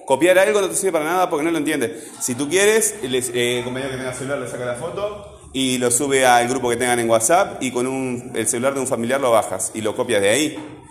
Copiar 0.05 0.37
algo 0.39 0.59
no 0.61 0.69
te 0.69 0.75
sirve 0.75 0.91
para 0.93 1.05
nada 1.05 1.29
porque 1.29 1.45
no 1.45 1.51
lo 1.51 1.57
entiendes. 1.57 1.91
Si 2.21 2.35
tú 2.35 2.49
quieres, 2.49 2.95
les- 3.03 3.29
eh, 3.29 3.59
el 3.59 3.63
compañero 3.63 3.91
que 3.91 3.97
tenga 3.97 4.13
celular 4.13 4.39
le 4.39 4.47
saca 4.49 4.65
la 4.65 4.75
foto 4.75 5.39
y 5.53 5.77
lo 5.77 5.91
sube 5.91 6.25
al 6.25 6.47
grupo 6.49 6.69
que 6.69 6.75
tengan 6.77 6.99
en 6.99 7.09
WhatsApp 7.09 7.61
y 7.63 7.71
con 7.71 7.87
un- 7.87 8.31
el 8.35 8.47
celular 8.47 8.73
de 8.73 8.79
un 8.81 8.87
familiar 8.87 9.21
lo 9.21 9.31
bajas 9.31 9.71
y 9.73 9.81
lo 9.81 9.95
copias 9.95 10.21
de 10.21 10.29
ahí. 10.29 10.82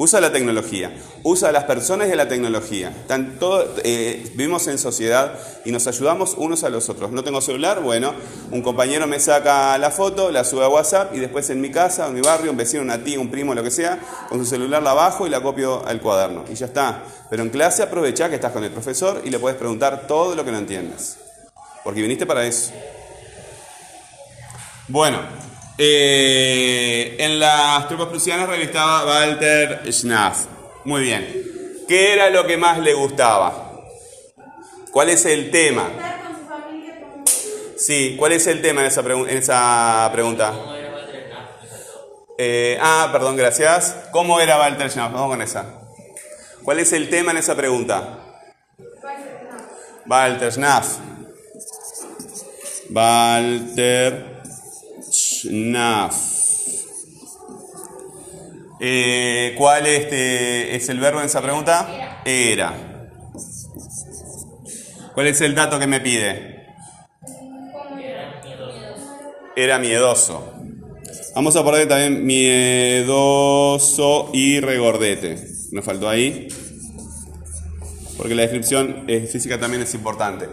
Usa 0.00 0.20
la 0.20 0.30
tecnología, 0.30 0.96
usa 1.24 1.48
a 1.48 1.52
las 1.52 1.64
personas 1.64 2.08
y 2.08 2.12
a 2.12 2.14
la 2.14 2.28
tecnología. 2.28 2.90
Están 2.90 3.36
eh, 3.82 4.30
vivimos 4.36 4.68
en 4.68 4.78
sociedad 4.78 5.36
y 5.64 5.72
nos 5.72 5.88
ayudamos 5.88 6.34
unos 6.36 6.62
a 6.62 6.68
los 6.68 6.88
otros. 6.88 7.10
No 7.10 7.24
tengo 7.24 7.40
celular, 7.40 7.82
bueno, 7.82 8.14
un 8.52 8.62
compañero 8.62 9.08
me 9.08 9.18
saca 9.18 9.76
la 9.76 9.90
foto, 9.90 10.30
la 10.30 10.44
sube 10.44 10.64
a 10.64 10.68
WhatsApp 10.68 11.16
y 11.16 11.18
después 11.18 11.50
en 11.50 11.60
mi 11.60 11.72
casa, 11.72 12.06
en 12.06 12.14
mi 12.14 12.20
barrio, 12.20 12.52
un 12.52 12.56
vecino, 12.56 12.80
una 12.84 13.02
tía, 13.02 13.18
un 13.18 13.28
primo, 13.28 13.56
lo 13.56 13.64
que 13.64 13.72
sea, 13.72 13.98
con 14.28 14.38
su 14.38 14.46
celular 14.46 14.84
la 14.84 14.94
bajo 14.94 15.26
y 15.26 15.30
la 15.30 15.40
copio 15.40 15.84
al 15.84 16.00
cuaderno. 16.00 16.44
Y 16.48 16.54
ya 16.54 16.66
está. 16.66 17.02
Pero 17.28 17.42
en 17.42 17.50
clase 17.50 17.82
aprovecha 17.82 18.28
que 18.28 18.36
estás 18.36 18.52
con 18.52 18.62
el 18.62 18.70
profesor 18.70 19.22
y 19.24 19.30
le 19.30 19.40
puedes 19.40 19.58
preguntar 19.58 20.06
todo 20.06 20.36
lo 20.36 20.44
que 20.44 20.52
no 20.52 20.58
entiendes. 20.58 21.18
Porque 21.82 22.02
viniste 22.02 22.24
para 22.24 22.46
eso. 22.46 22.70
Bueno, 24.86 25.18
eh, 25.78 27.16
en 27.18 27.38
las 27.38 27.86
tropas 27.88 28.08
prusianas 28.08 28.48
revistaba 28.48 29.04
Walter 29.06 29.82
Schnaff. 29.92 30.46
Muy 30.84 31.02
bien. 31.02 31.84
¿Qué 31.88 32.12
era 32.12 32.28
lo 32.30 32.46
que 32.46 32.56
más 32.56 32.78
le 32.78 32.92
gustaba? 32.94 33.72
¿Cuál 34.90 35.10
es 35.10 35.24
el 35.26 35.50
tema? 35.50 35.88
Sí, 37.76 38.16
¿cuál 38.18 38.32
es 38.32 38.46
el 38.48 38.60
tema 38.60 38.80
en 38.80 38.88
esa, 38.88 39.02
pregun- 39.02 39.28
en 39.28 39.36
esa 39.38 40.10
pregunta? 40.12 40.52
Eh, 42.36 42.78
ah, 42.80 43.08
perdón, 43.12 43.36
gracias. 43.36 43.94
¿Cómo 44.10 44.40
era 44.40 44.58
Walter 44.58 44.90
Schnaff? 44.90 45.12
Vamos 45.12 45.30
con 45.30 45.42
esa. 45.42 45.64
¿Cuál 46.64 46.80
es 46.80 46.92
el 46.92 47.08
tema 47.08 47.30
en 47.30 47.38
esa 47.38 47.54
pregunta? 47.56 48.18
Walter 50.06 50.52
Schnaff. 50.52 50.98
Walter 52.90 54.37
Eh, 58.80 59.54
¿Cuál 59.56 59.86
este, 59.86 60.76
es 60.76 60.88
el 60.88 61.00
verbo 61.00 61.20
en 61.20 61.26
esa 61.26 61.42
pregunta? 61.42 62.22
Era. 62.24 62.74
¿Cuál 65.14 65.26
es 65.26 65.40
el 65.40 65.54
dato 65.54 65.78
que 65.78 65.86
me 65.86 66.00
pide? 66.00 66.66
Era 69.56 69.78
miedoso. 69.78 70.54
Vamos 71.34 71.56
a 71.56 71.64
poner 71.64 71.88
también 71.88 72.24
miedoso 72.24 73.10
y 74.32 74.60
regordete. 74.60 75.36
Nos 75.72 75.84
faltó 75.84 76.08
ahí. 76.08 76.48
Porque 78.16 78.34
la 78.34 78.42
descripción 78.42 79.06
física 79.06 79.58
también 79.58 79.82
es 79.82 79.94
importante. 79.94 80.48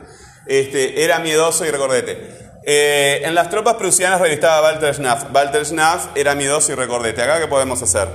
Este, 0.48 1.04
era 1.04 1.20
miedoso 1.20 1.65
y 1.65 1.72
regordete. 1.72 2.45
Eh, 2.67 3.22
en 3.24 3.36
las 3.36 3.51
tropas 3.51 3.75
prusianas 3.75 4.19
revistaba 4.19 4.63
Walter 4.63 4.95
Schnaff. 4.95 5.32
Walter 5.32 5.63
Schnaff 5.63 6.08
era 6.15 6.34
miedoso 6.34 6.71
y 6.71 6.75
regordete. 6.75 7.21
¿Acá 7.21 7.39
qué 7.39 7.47
podemos 7.47 7.80
hacer? 7.84 8.08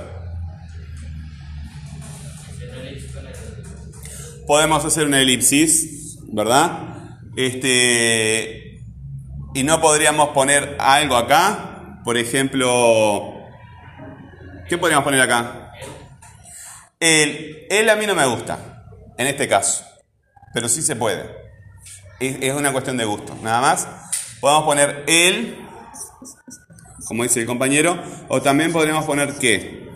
Podemos 4.45 4.83
hacer 4.83 5.05
una 5.05 5.21
elipsis, 5.21 6.17
¿verdad? 6.33 6.79
Este, 7.37 8.83
y 9.53 9.63
no 9.63 9.79
podríamos 9.79 10.29
poner 10.29 10.75
algo 10.79 11.15
acá. 11.15 12.01
Por 12.03 12.17
ejemplo, 12.17 13.33
¿qué 14.67 14.77
podríamos 14.77 15.05
poner 15.05 15.21
acá? 15.21 15.71
El, 16.99 17.67
él 17.69 17.89
a 17.89 17.95
mí 17.95 18.05
no 18.05 18.15
me 18.15 18.25
gusta, 18.25 18.83
en 19.17 19.27
este 19.27 19.47
caso, 19.47 19.85
pero 20.53 20.67
sí 20.67 20.81
se 20.81 20.97
puede. 20.97 21.23
Es, 22.19 22.35
es 22.41 22.53
una 22.53 22.73
cuestión 22.73 22.97
de 22.97 23.05
gusto, 23.05 23.37
nada 23.41 23.61
más. 23.61 23.87
Podemos 24.41 24.63
poner 24.63 25.03
él, 25.07 25.55
como 27.05 27.23
dice 27.23 27.41
el 27.41 27.45
compañero, 27.45 28.01
o 28.27 28.41
también 28.41 28.73
podríamos 28.73 29.05
poner 29.05 29.35
que. 29.35 29.87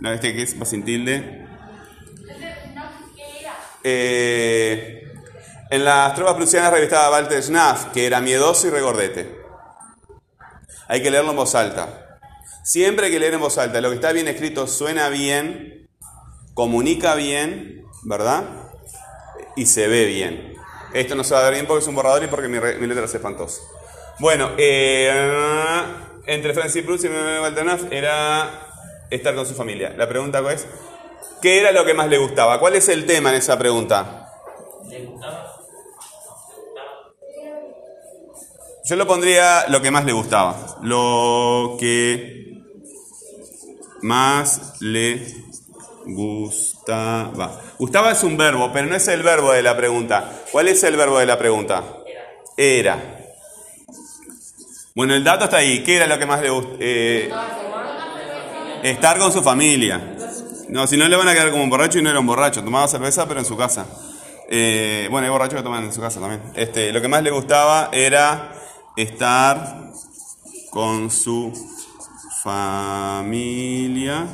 No, 0.00 0.12
este 0.12 0.34
que 0.34 0.42
es 0.42 0.60
va 0.60 0.66
sin 0.66 0.84
tilde. 0.84 1.46
Eh, 3.82 5.02
en 5.70 5.84
las 5.84 6.14
tropas 6.14 6.34
prusianas 6.34 6.72
revistaba 6.72 7.10
Walter 7.10 7.42
Schnaff, 7.42 7.86
que 7.86 8.06
era 8.06 8.20
miedoso 8.20 8.66
y 8.66 8.70
regordete. 8.70 9.38
Hay 10.88 11.02
que 11.02 11.10
leerlo 11.10 11.30
en 11.30 11.36
voz 11.36 11.54
alta. 11.54 12.18
Siempre 12.64 13.06
hay 13.06 13.12
que 13.12 13.18
leer 13.18 13.34
en 13.34 13.40
voz 13.40 13.56
alta. 13.56 13.80
Lo 13.80 13.88
que 13.88 13.94
está 13.94 14.12
bien 14.12 14.28
escrito 14.28 14.66
suena 14.66 15.08
bien, 15.08 15.88
comunica 16.52 17.14
bien, 17.14 17.84
¿verdad? 18.04 18.44
Y 19.56 19.66
se 19.66 19.88
ve 19.88 20.04
bien. 20.04 20.57
Esto 20.92 21.14
no 21.14 21.24
se 21.24 21.34
va 21.34 21.40
a 21.40 21.44
ver 21.44 21.54
bien 21.54 21.66
porque 21.66 21.82
es 21.82 21.88
un 21.88 21.94
borrador 21.94 22.24
y 22.24 22.26
porque 22.28 22.48
mi, 22.48 22.58
mi 22.58 22.86
letra 22.86 23.04
es 23.04 23.14
espantosa. 23.14 23.60
Bueno, 24.18 24.50
eh, 24.56 25.10
entre 26.26 26.52
Francis 26.52 26.82
Proust 26.84 27.04
y 27.04 27.08
Walter 27.08 27.66
era 27.90 28.50
estar 29.10 29.34
con 29.34 29.46
su 29.46 29.54
familia. 29.54 29.94
La 29.96 30.08
pregunta 30.08 30.40
es, 30.52 30.66
¿qué 31.40 31.60
era 31.60 31.72
lo 31.72 31.84
que 31.84 31.94
más 31.94 32.08
le 32.08 32.18
gustaba? 32.18 32.58
¿Cuál 32.58 32.74
es 32.74 32.88
el 32.88 33.06
tema 33.06 33.30
en 33.30 33.36
esa 33.36 33.58
pregunta? 33.58 34.24
Yo 38.84 38.96
lo 38.96 39.06
pondría 39.06 39.68
lo 39.68 39.82
que 39.82 39.90
más 39.90 40.04
le 40.04 40.12
gustaba. 40.12 40.78
Lo 40.82 41.76
que 41.78 42.62
más 44.02 44.80
le 44.80 45.47
gustaba. 46.08 47.60
Gustaba 47.78 48.12
es 48.12 48.22
un 48.24 48.36
verbo, 48.36 48.70
pero 48.72 48.86
no 48.86 48.96
es 48.96 49.06
el 49.08 49.22
verbo 49.22 49.52
de 49.52 49.62
la 49.62 49.76
pregunta. 49.76 50.42
¿Cuál 50.50 50.68
es 50.68 50.82
el 50.82 50.96
verbo 50.96 51.18
de 51.18 51.26
la 51.26 51.38
pregunta? 51.38 51.84
Era. 52.56 53.18
Bueno, 54.94 55.14
el 55.14 55.22
dato 55.22 55.44
está 55.44 55.58
ahí. 55.58 55.84
¿Qué 55.84 55.96
era 55.96 56.06
lo 56.06 56.18
que 56.18 56.26
más 56.26 56.42
le 56.42 56.50
gustaba? 56.50 57.68
estar 58.82 59.18
con 59.18 59.32
su 59.32 59.42
familia. 59.42 60.16
No, 60.68 60.86
si 60.86 60.96
no 60.96 61.08
le 61.08 61.16
van 61.16 61.28
a 61.28 61.32
quedar 61.32 61.50
como 61.50 61.64
un 61.64 61.70
borracho 61.70 61.98
y 61.98 62.02
no 62.02 62.10
era 62.10 62.20
un 62.20 62.26
borracho. 62.26 62.62
Tomaba 62.62 62.86
cerveza, 62.88 63.26
pero 63.26 63.40
en 63.40 63.46
su 63.46 63.56
casa. 63.56 63.86
Eh, 64.50 65.08
bueno, 65.10 65.26
hay 65.26 65.30
borrachos 65.30 65.56
que 65.58 65.62
toman 65.62 65.84
en 65.84 65.92
su 65.92 66.00
casa 66.00 66.20
también. 66.20 66.42
Este, 66.54 66.92
lo 66.92 67.00
que 67.00 67.08
más 67.08 67.22
le 67.22 67.30
gustaba 67.30 67.90
era 67.92 68.54
estar 68.96 69.92
con 70.70 71.10
su 71.10 71.52
familia. 72.42 74.26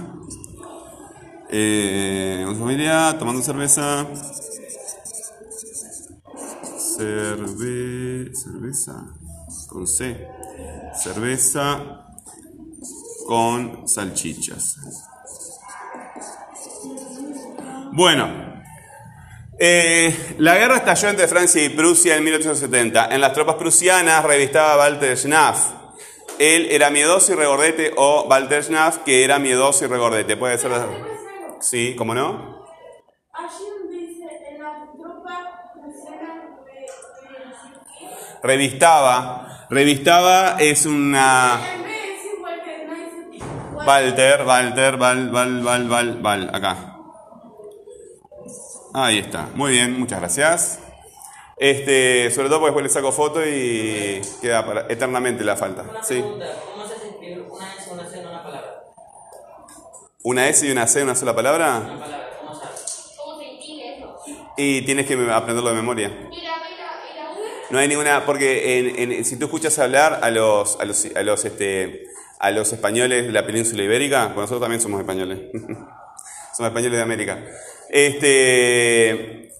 Eh, 1.50 2.44
familia, 2.58 3.16
tomando 3.18 3.42
cerveza. 3.42 4.06
Cerve, 6.96 8.32
cerveza. 8.34 9.04
Con 9.68 9.86
C. 9.86 10.28
Cerveza 11.02 12.04
con 13.26 13.88
salchichas. 13.88 14.76
Bueno, 17.92 18.62
eh, 19.58 20.34
la 20.38 20.56
guerra 20.56 20.78
estalló 20.78 21.08
entre 21.08 21.28
Francia 21.28 21.64
y 21.64 21.68
Prusia 21.70 22.16
en 22.16 22.24
1870. 22.24 23.14
En 23.14 23.20
las 23.20 23.32
tropas 23.32 23.56
prusianas 23.56 24.24
revistaba 24.24 24.78
Walter 24.78 25.16
Schnaff. 25.16 25.72
Él 26.38 26.66
era 26.70 26.90
miedoso 26.90 27.32
y 27.32 27.36
regordete 27.36 27.92
o 27.96 28.26
Walter 28.28 28.64
Schnaff 28.64 28.98
que 28.98 29.24
era 29.24 29.38
miedoso 29.38 29.84
y 29.84 29.88
regordete. 29.88 30.36
Puede 30.36 30.58
ser... 30.58 30.72
Sí, 31.64 31.94
¿cómo 31.96 32.14
no? 32.14 32.62
Allí 33.32 33.64
donde 33.78 33.96
dice 33.96 34.24
en 34.50 34.62
la 34.62 34.86
tropa 34.92 35.70
prusiana 35.72 36.34
de, 36.66 36.80
de, 36.80 36.86
Revistaba. 38.42 39.66
Revistaba 39.70 40.56
es 40.60 40.84
una... 40.84 41.58
En 41.74 41.82
vez 41.82 41.92
de 42.02 42.12
decir 42.12 42.32
Walter, 42.42 42.86
Walter. 43.74 43.86
Walter, 43.86 44.46
Walter, 44.46 44.96
Val, 44.98 45.30
Val, 45.30 45.62
Val, 45.62 45.88
Val, 45.88 46.18
Val, 46.20 46.50
acá. 46.52 46.98
Ahí 48.92 49.18
está. 49.20 49.48
Muy 49.54 49.72
bien, 49.72 49.98
muchas 49.98 50.20
gracias. 50.20 50.80
Este, 51.56 52.30
sobre 52.30 52.48
todo 52.48 52.58
porque 52.60 52.72
después 52.72 52.82
le 52.84 52.90
saco 52.90 53.10
foto 53.10 53.40
y 53.42 54.20
queda 54.42 54.66
para 54.66 54.82
eternamente 54.92 55.42
la 55.42 55.56
falta. 55.56 55.82
Una 55.82 56.02
Sí. 56.04 56.16
pregunta, 56.20 56.46
¿cómo 56.74 56.86
se 56.86 56.94
hace 56.94 57.08
escribir 57.08 57.46
una 57.48 58.42
¿Una 60.26 60.48
S 60.48 60.66
y 60.66 60.70
una 60.70 60.86
C, 60.86 61.02
una 61.02 61.14
sola 61.14 61.36
palabra? 61.36 61.80
Una 61.80 62.00
palabra. 62.00 62.38
¿Cómo 62.40 63.38
se 63.38 63.44
distingue 63.50 63.98
eso? 63.98 64.16
Y 64.56 64.80
tienes 64.86 65.06
que 65.06 65.12
aprenderlo 65.30 65.68
de 65.68 65.76
memoria. 65.76 66.30
No 67.68 67.78
hay 67.78 67.88
ninguna, 67.88 68.24
porque 68.24 69.20
si 69.22 69.38
tú 69.38 69.44
escuchas 69.44 69.78
hablar 69.78 70.20
a 70.22 70.30
los, 70.30 70.80
a 70.80 70.86
los, 70.86 71.06
a 71.14 71.22
los, 71.22 71.44
este, 71.44 72.04
a 72.38 72.50
los 72.52 72.72
españoles 72.72 73.26
de 73.26 73.32
la 73.32 73.44
península 73.44 73.82
ibérica, 73.82 74.28
bueno, 74.28 74.42
nosotros 74.42 74.62
también 74.62 74.80
somos 74.80 74.98
españoles, 75.00 75.40
somos 76.56 76.68
españoles 76.68 76.96
de 76.96 77.02
América, 77.02 77.44
este, 77.90 79.52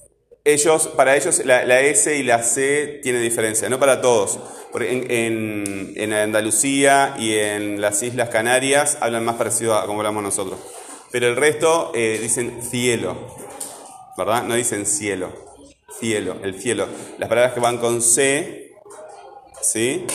ellos, 0.45 0.87
para 0.89 1.17
ellos 1.17 1.43
la, 1.43 1.65
la 1.65 1.81
S 1.81 2.15
y 2.15 2.23
la 2.23 2.43
C 2.43 2.99
tiene 3.01 3.19
diferencia, 3.19 3.67
no 3.67 3.79
para 3.79 3.99
todos. 3.99 4.39
Porque 4.71 4.91
en, 4.91 5.93
en, 5.95 6.13
Andalucía 6.13 7.15
y 7.17 7.33
en 7.33 7.81
las 7.81 8.03
Islas 8.03 8.29
Canarias 8.29 8.97
hablan 9.01 9.25
más 9.25 9.35
parecido 9.35 9.75
a 9.75 9.85
como 9.85 9.99
hablamos 9.99 10.21
nosotros. 10.21 10.59
Pero 11.11 11.27
el 11.27 11.35
resto 11.35 11.91
eh, 11.95 12.19
dicen 12.21 12.61
cielo, 12.61 13.15
¿verdad? 14.17 14.43
No 14.43 14.53
dicen 14.55 14.85
cielo, 14.85 15.31
cielo, 15.99 16.37
el 16.43 16.61
cielo. 16.61 16.87
Las 17.17 17.29
palabras 17.29 17.53
que 17.53 17.59
van 17.61 17.77
con 17.77 18.01
C, 18.01 18.73
¿sí? 19.61 20.05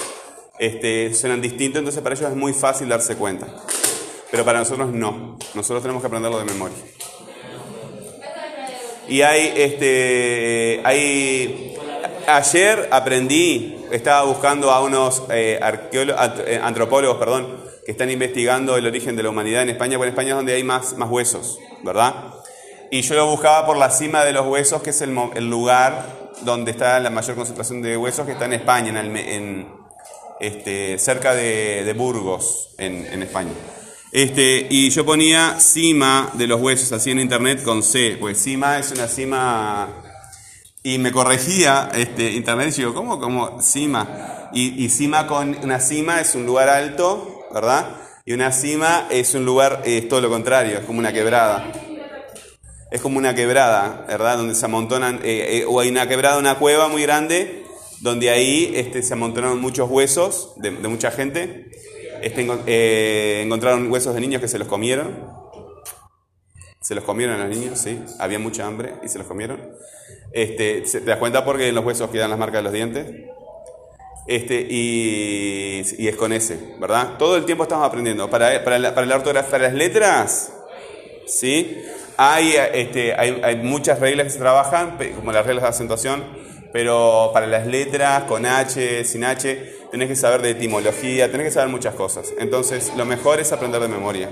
Este, 0.59 1.15
suenan 1.15 1.41
distinto, 1.41 1.79
entonces 1.79 2.03
para 2.03 2.15
ellos 2.15 2.31
es 2.31 2.37
muy 2.37 2.53
fácil 2.53 2.89
darse 2.89 3.17
cuenta. 3.17 3.49
Pero 4.31 4.45
para 4.45 4.61
nosotros 4.61 4.93
no. 4.93 5.39
Nosotros 5.55 5.83
tenemos 5.83 6.03
que 6.03 6.07
aprenderlo 6.07 6.39
de 6.39 6.45
memoria. 6.45 6.77
Y 9.11 9.23
hay, 9.23 9.53
este, 9.57 10.81
hay, 10.85 11.77
ayer 12.29 12.89
aprendí, 12.93 13.77
estaba 13.91 14.23
buscando 14.23 14.71
a 14.71 14.81
unos 14.85 15.25
eh, 15.33 15.59
eh, 15.93 16.61
antropólogos, 16.63 17.19
perdón, 17.19 17.57
que 17.85 17.91
están 17.91 18.09
investigando 18.09 18.77
el 18.77 18.87
origen 18.87 19.17
de 19.17 19.25
la 19.25 19.31
humanidad 19.31 19.63
en 19.63 19.71
España, 19.71 19.97
porque 19.97 20.11
España 20.11 20.29
es 20.29 20.37
donde 20.37 20.55
hay 20.55 20.63
más, 20.63 20.97
más 20.97 21.11
huesos, 21.11 21.59
¿verdad? 21.83 22.35
Y 22.93 23.03
yo 23.03 23.17
lo 23.17 23.27
buscaba 23.27 23.67
por 23.67 23.77
la 23.79 23.91
cima 23.91 24.25
de 24.25 24.33
los 24.33 24.47
huesos, 24.47 24.81
que 24.81 24.91
es 24.91 25.01
el, 25.01 25.13
el 25.35 25.51
lugar 25.51 26.31
donde 26.43 26.71
está 26.71 27.01
la 27.01 27.11
mayor 27.11 27.35
concentración 27.35 27.83
de 27.83 27.97
huesos, 27.97 28.25
que 28.25 28.33
está 28.33 28.45
en 28.45 28.53
España, 28.53 29.01
en, 29.01 29.17
en, 29.17 29.69
este, 30.39 30.99
cerca 30.99 31.35
de, 31.35 31.93
Burgos, 31.99 32.77
en 32.79 33.25
España. 33.25 33.51
Este, 34.13 34.67
y 34.69 34.91
yo 34.91 35.07
ponía 35.07 35.61
cima 35.61 36.31
de 36.35 36.49
los 36.49 36.61
huesos 36.61 36.91
así 36.91 37.13
en 37.13 37.21
internet 37.21 37.63
con 37.63 37.83
C, 37.83 38.17
pues 38.19 38.43
cima 38.43 38.79
es 38.79 38.91
una 38.91 39.07
cima. 39.07 39.89
Y 40.83 40.99
me 40.99 41.13
corregía 41.13 41.91
este, 41.95 42.33
internet 42.33 42.75
y 42.77 42.83
yo 42.83 42.95
¿cómo? 42.95 43.21
¿Cómo 43.21 43.61
cima? 43.63 44.49
Y, 44.53 44.85
y 44.85 44.89
cima 44.89 45.27
con 45.27 45.57
una 45.63 45.79
cima 45.79 46.21
es 46.21 46.35
un 46.35 46.45
lugar 46.45 46.69
alto, 46.69 47.47
¿verdad? 47.53 47.97
Y 48.25 48.33
una 48.33 48.51
cima 48.51 49.07
es 49.11 49.35
un 49.35 49.45
lugar, 49.45 49.83
es 49.85 50.09
todo 50.09 50.21
lo 50.21 50.29
contrario, 50.29 50.79
es 50.79 50.85
como 50.85 50.99
una 50.99 51.13
quebrada. 51.13 51.71
Es 52.91 53.01
como 53.01 53.19
una 53.19 53.37
quebrada, 53.37 54.05
¿verdad? 54.09 54.39
Donde 54.39 54.57
se 54.57 54.65
amontonan, 54.65 55.21
eh, 55.23 55.61
eh, 55.61 55.65
o 55.69 55.79
hay 55.79 55.89
una 55.89 56.09
quebrada, 56.09 56.39
una 56.39 56.59
cueva 56.59 56.89
muy 56.89 57.03
grande, 57.03 57.65
donde 58.01 58.31
ahí 58.31 58.73
este, 58.75 59.05
se 59.05 59.13
amontonaron 59.13 59.61
muchos 59.61 59.89
huesos 59.89 60.55
de 60.57 60.71
mucha 60.71 61.13
gente. 61.13 61.71
Este, 62.23 62.47
eh, 62.67 63.43
encontraron 63.45 63.91
huesos 63.91 64.15
de 64.15 64.21
niños 64.21 64.41
que 64.41 64.49
se 64.49 64.59
los 64.59 64.69
comieron. 64.69 65.29
Se 66.81 66.95
los 66.95 67.05
comieron 67.05 67.39
los 67.39 67.49
niños, 67.49 67.79
sí. 67.79 68.03
Había 68.19 68.39
mucha 68.39 68.67
hambre 68.67 68.95
y 69.03 69.09
se 69.09 69.19
los 69.19 69.27
comieron. 69.27 69.61
Este, 70.33 70.83
¿Te 70.83 71.01
das 71.01 71.19
cuenta 71.19 71.45
porque 71.45 71.69
en 71.69 71.75
los 71.75 71.85
huesos 71.85 72.11
quedan 72.11 72.31
las 72.31 72.39
marcas 72.39 72.61
de 72.61 72.63
los 72.63 72.73
dientes? 72.73 73.07
Este, 74.27 74.67
y, 74.69 75.83
y 75.99 76.09
es 76.09 76.17
con 76.17 76.33
ese, 76.33 76.77
¿verdad? 76.79 77.19
Todo 77.19 77.37
el 77.37 77.45
tiempo 77.45 77.65
estamos 77.65 77.87
aprendiendo. 77.87 78.31
Para, 78.31 78.63
para, 78.65 78.79
la, 78.79 78.95
para 78.95 79.07
la 79.07 79.17
ortografía, 79.17 79.51
para 79.51 79.65
las 79.65 79.75
letras, 79.75 80.53
¿sí? 81.27 81.77
Hay, 82.17 82.55
este, 82.75 83.15
hay, 83.15 83.41
hay 83.43 83.57
muchas 83.57 83.99
reglas 83.99 84.27
que 84.27 84.33
se 84.35 84.39
trabajan, 84.39 84.99
como 85.17 85.33
las 85.33 85.45
reglas 85.45 85.65
de 85.65 85.69
acentuación, 85.69 86.25
pero 86.73 87.31
para 87.33 87.47
las 87.47 87.67
letras, 87.67 88.25
con 88.25 88.47
H, 88.47 89.05
sin 89.05 89.25
H, 89.25 89.80
tenés 89.91 90.09
que 90.09 90.17
saber 90.17 90.43
de 90.43 90.51
etimología, 90.51 91.31
tenés 91.31 91.47
que 91.49 91.53
saber 91.53 91.69
muchas 91.69 91.95
cosas. 91.95 92.33
Entonces, 92.39 92.93
lo 92.97 93.05
mejor 93.05 93.41
es 93.41 93.53
aprender 93.53 93.81
de 93.81 93.89
memoria. 93.89 94.29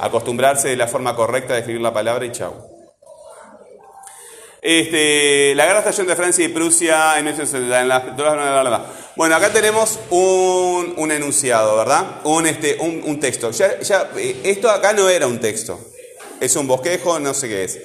Acostumbrarse 0.00 0.68
de 0.68 0.76
la 0.76 0.86
forma 0.88 1.14
correcta 1.16 1.54
de 1.54 1.60
escribir 1.60 1.82
la 1.82 1.92
palabra 1.92 2.24
y 2.24 2.32
chau. 2.32 2.54
Este, 4.60 5.54
la 5.54 5.66
guerra 5.66 5.78
estalló 5.80 6.00
entre 6.00 6.16
Francia 6.16 6.44
y 6.44 6.48
Prusia 6.48 7.18
en 7.18 7.24
1870, 7.26 7.80
en 7.80 7.88
la- 7.88 7.98
bla, 8.00 8.32
bla, 8.34 8.50
bla, 8.50 8.62
bla. 8.62 8.84
Bueno, 9.16 9.36
acá 9.36 9.50
tenemos 9.52 9.98
un, 10.10 10.94
un 10.96 11.12
enunciado, 11.12 11.76
¿verdad? 11.76 12.20
Un, 12.24 12.46
este, 12.46 12.76
un, 12.80 13.02
un 13.04 13.20
texto. 13.20 13.50
Ya, 13.52 13.80
ya, 13.80 14.10
eh, 14.16 14.40
esto 14.44 14.68
acá 14.70 14.92
no 14.92 15.08
era 15.08 15.26
un 15.26 15.40
texto. 15.40 15.78
Es 16.40 16.56
un 16.56 16.66
bosquejo, 16.66 17.18
no 17.20 17.34
sé 17.34 17.48
qué 17.48 17.64
es. 17.64 17.78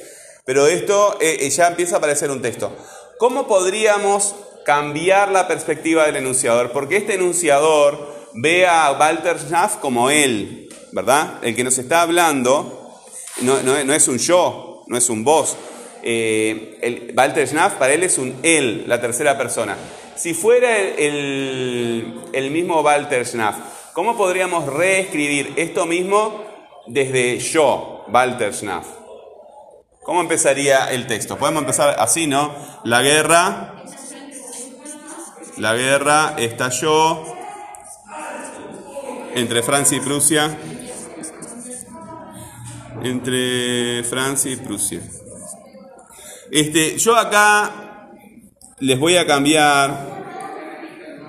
Pero 0.46 0.68
esto 0.68 1.18
eh, 1.22 1.38
eh, 1.42 1.50
ya 1.50 1.68
empieza 1.68 1.98
a 1.98 2.02
parecer 2.02 2.30
un 2.32 2.42
texto. 2.42 2.76
¿Cómo 3.20 3.48
podríamos 3.48 4.36
cambiar 4.66 5.32
la 5.32 5.48
perspectiva 5.48 6.06
del 6.06 6.18
enunciador? 6.18 6.72
Porque 6.72 6.98
este 6.98 7.16
enunciador 7.16 8.14
ve 8.34 8.66
a 8.68 8.92
Walter 8.94 9.38
Schnaff 9.40 9.78
como 9.78 10.10
él, 10.10 10.70
¿verdad? 10.92 11.36
El 11.44 11.56
que 11.56 11.64
nos 11.64 11.78
está 11.78 12.02
hablando 12.02 13.00
no, 13.42 13.58
es 13.94 14.08
un 14.08 14.18
yo, 14.18 14.84
no 14.88 14.98
es 14.98 15.10
un 15.10 15.24
vos. 15.24 15.58
Eh, 16.04 17.14
Walter 17.16 17.48
Schnaff 17.48 17.74
para 17.76 17.94
él 17.94 18.04
es 18.04 18.18
un 18.18 18.36
él, 18.44 18.84
la 18.88 19.00
tercera 19.00 19.38
persona. 19.38 19.78
Si 20.16 20.34
fuera 20.34 20.78
el, 20.78 21.00
el- 21.00 22.22
el 22.34 22.52
mismo 22.52 22.82
Walter 22.82 23.26
Schnaff, 23.26 23.56
¿cómo 23.94 24.16
podríamos 24.18 24.66
reescribir 24.72 25.54
esto 25.56 25.86
mismo 25.86 26.44
desde 26.88 27.40
yo, 27.40 28.06
Walter 28.12 28.54
Schnaff? 28.54 28.86
¿Cómo 30.04 30.20
empezaría 30.22 30.92
el 30.92 31.08
texto? 31.08 31.38
Podemos 31.38 31.62
empezar 31.62 31.96
así, 31.98 32.28
¿no? 32.28 32.54
La 32.84 33.02
guerra, 33.02 33.73
la 35.58 35.76
guerra 35.76 36.36
estalló 36.38 37.24
entre 39.36 39.64
Francia 39.64 39.98
y 39.98 40.02
Prusia 40.02 40.58
entre 43.04 44.04
Francia 44.04 44.52
y 44.52 44.56
Prusia. 44.58 45.02
Este, 46.52 46.98
yo 46.98 47.16
acá 47.16 48.10
les 48.80 49.00
voy 49.00 49.18
a 49.18 49.26
cambiar. 49.26 50.14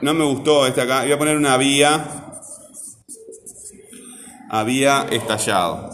No 0.02 0.14
me 0.14 0.24
gustó 0.24 0.66
este 0.66 0.82
acá. 0.82 1.02
Voy 1.02 1.12
a 1.12 1.18
poner 1.18 1.37
una 1.37 1.56
vía. 1.56 2.04
Había 4.50 5.06
estallado. 5.10 5.90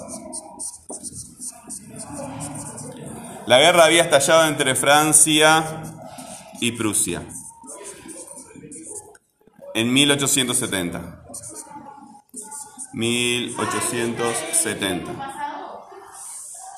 La 3.46 3.58
guerra 3.58 3.84
había 3.84 4.02
estallado 4.02 4.46
entre 4.46 4.74
Francia 4.74 5.82
y 6.60 6.72
Prusia. 6.72 7.22
En 9.74 9.92
1870. 9.92 11.24
1870. 12.92 15.12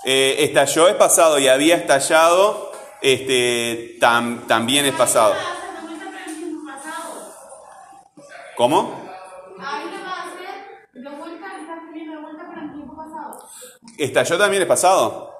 Eh, 0.04 0.36
estalló 0.44 0.88
es 0.88 0.96
pasado 0.96 1.38
y 1.38 1.48
había 1.48 1.76
estallado 1.76 2.72
este, 3.00 3.98
tam- 4.00 4.46
también 4.46 4.84
es 4.84 4.94
pasado. 4.94 5.34
¿Cómo? 8.56 9.00
¿Estalló 13.98 14.38
también 14.38 14.62
es 14.62 14.68
pasado? 14.68 15.32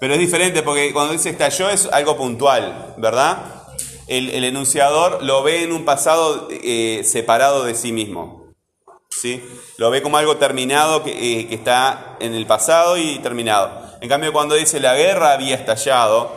Pero 0.00 0.14
es 0.14 0.20
diferente 0.20 0.62
porque 0.62 0.92
cuando 0.92 1.12
dice 1.12 1.30
estalló 1.30 1.68
es 1.70 1.86
algo 1.92 2.16
puntual, 2.16 2.94
¿verdad? 2.98 3.63
El, 4.06 4.44
enunciador 4.44 5.22
lo 5.22 5.42
ve 5.42 5.62
en 5.62 5.72
un 5.72 5.84
pasado 5.84 6.48
eh, 6.50 7.02
separado 7.04 7.64
de 7.64 7.74
sí 7.74 7.92
mismo. 7.92 8.44
¿sí? 9.10 9.42
Lo 9.78 9.90
ve 9.90 10.02
como 10.02 10.18
algo 10.18 10.36
terminado 10.36 11.02
que, 11.02 11.10
eh, 11.40 11.48
que 11.48 11.54
está 11.54 12.16
en 12.20 12.34
el 12.34 12.46
pasado 12.46 12.96
y 12.98 13.18
terminado. 13.20 13.70
En 14.00 14.08
cambio, 14.08 14.32
cuando 14.32 14.54
dice 14.54 14.80
la 14.80 14.94
guerra 14.94 15.32
había 15.32 15.54
estallado, 15.54 16.32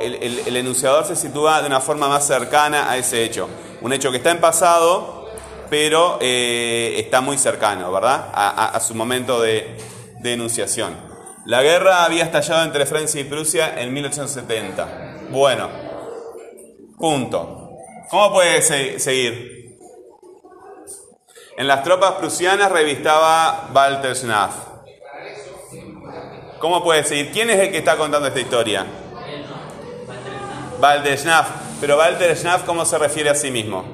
el, 0.00 0.56
enunciador 0.56 1.04
se 1.06 1.16
sitúa 1.16 1.60
de 1.60 1.66
una 1.68 1.80
forma 1.80 2.08
más 2.08 2.26
cercana 2.26 2.90
a 2.90 2.96
ese 2.98 3.24
hecho. 3.24 3.48
Un 3.80 3.92
hecho 3.92 4.10
que 4.10 4.18
está 4.18 4.30
en 4.30 4.40
pasado, 4.40 5.30
pero 5.70 6.18
eh, 6.20 6.94
está 6.98 7.20
muy 7.20 7.38
cercano, 7.38 7.90
¿verdad? 7.92 8.28
A, 8.34 8.48
a- 8.50 8.68
a 8.68 8.80
su 8.80 8.94
momento 8.94 9.40
de, 9.40 9.76
de 10.20 10.32
enunciación. 10.32 10.94
La 11.46 11.62
guerra 11.62 12.04
había 12.04 12.24
estallado 12.24 12.64
entre 12.64 12.86
Francia 12.86 13.20
y 13.20 13.24
Prusia 13.24 13.80
en 13.80 13.92
1870. 13.94 15.28
Bueno, 15.30 15.68
punto. 16.98 17.70
¿Cómo 18.10 18.32
puede 18.32 18.62
se- 18.62 18.98
seguir? 18.98 19.76
En 21.58 21.66
las 21.66 21.82
tropas 21.82 22.12
prusianas 22.12 22.70
revistaba 22.70 23.68
Walter 23.74 24.14
Schnaff. 24.14 24.54
¿Cómo 26.60 26.82
puede 26.82 27.04
seguir? 27.04 27.32
¿Quién 27.32 27.50
es 27.50 27.58
el 27.58 27.70
que 27.70 27.78
está 27.78 27.96
contando 27.96 28.28
esta 28.28 28.40
historia? 28.40 28.86
Walter 30.80 31.18
Schnaff. 31.18 31.48
Pero 31.80 31.96
Walter 31.98 32.36
Schnaff, 32.36 32.64
¿cómo 32.64 32.84
se 32.84 32.98
refiere 32.98 33.30
a 33.30 33.34
sí 33.34 33.50
mismo? 33.50 33.84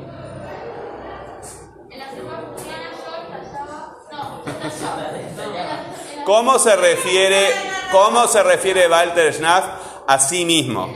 ¿Cómo 6.24 6.58
se 6.58 6.76
refiere? 6.76 7.48
¿Cómo 7.90 8.26
se 8.26 8.42
refiere 8.42 8.88
Walter 8.88 9.32
Schnaff 9.34 9.64
a 10.06 10.18
sí 10.18 10.44
mismo? 10.44 10.88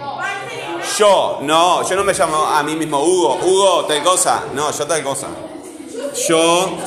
Yo, 0.98 1.40
no, 1.42 1.88
yo 1.88 1.96
no 1.96 2.04
me 2.04 2.12
llamo 2.12 2.46
a 2.46 2.62
mí 2.62 2.76
mismo 2.76 3.02
Hugo. 3.02 3.38
Hugo, 3.42 3.84
tal 3.86 4.02
cosa. 4.02 4.44
No, 4.54 4.70
yo 4.70 4.86
tal 4.86 5.02
cosa. 5.02 5.28
Yo, 6.28 6.78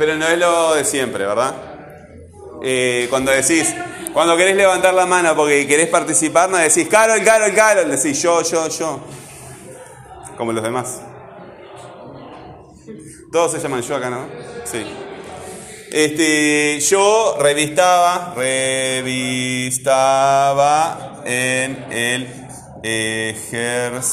pero 0.00 0.16
no 0.16 0.26
es 0.26 0.38
lo 0.38 0.74
de 0.76 0.84
siempre, 0.84 1.26
¿verdad? 1.26 1.54
Eh, 2.62 3.06
cuando 3.10 3.32
decís, 3.32 3.74
cuando 4.14 4.34
querés 4.34 4.56
levantar 4.56 4.94
la 4.94 5.04
mano 5.04 5.36
porque 5.36 5.66
querés 5.66 5.88
participar, 5.88 6.48
no 6.48 6.56
decís 6.56 6.88
Carol, 6.88 7.22
Carol, 7.22 7.54
Carol, 7.54 7.90
decís 7.90 8.22
yo, 8.22 8.40
yo, 8.42 8.68
yo. 8.68 9.00
Como 10.38 10.52
los 10.52 10.62
demás. 10.62 11.02
Todos 13.30 13.52
se 13.52 13.60
llaman 13.60 13.82
yo 13.82 13.96
acá, 13.96 14.08
¿no? 14.08 14.26
Sí. 14.64 14.86
Este, 15.92 16.80
yo 16.80 17.36
revistaba, 17.38 18.32
revistaba 18.34 19.10
en 21.30 21.86
el 21.92 22.28
ejército 22.82 24.10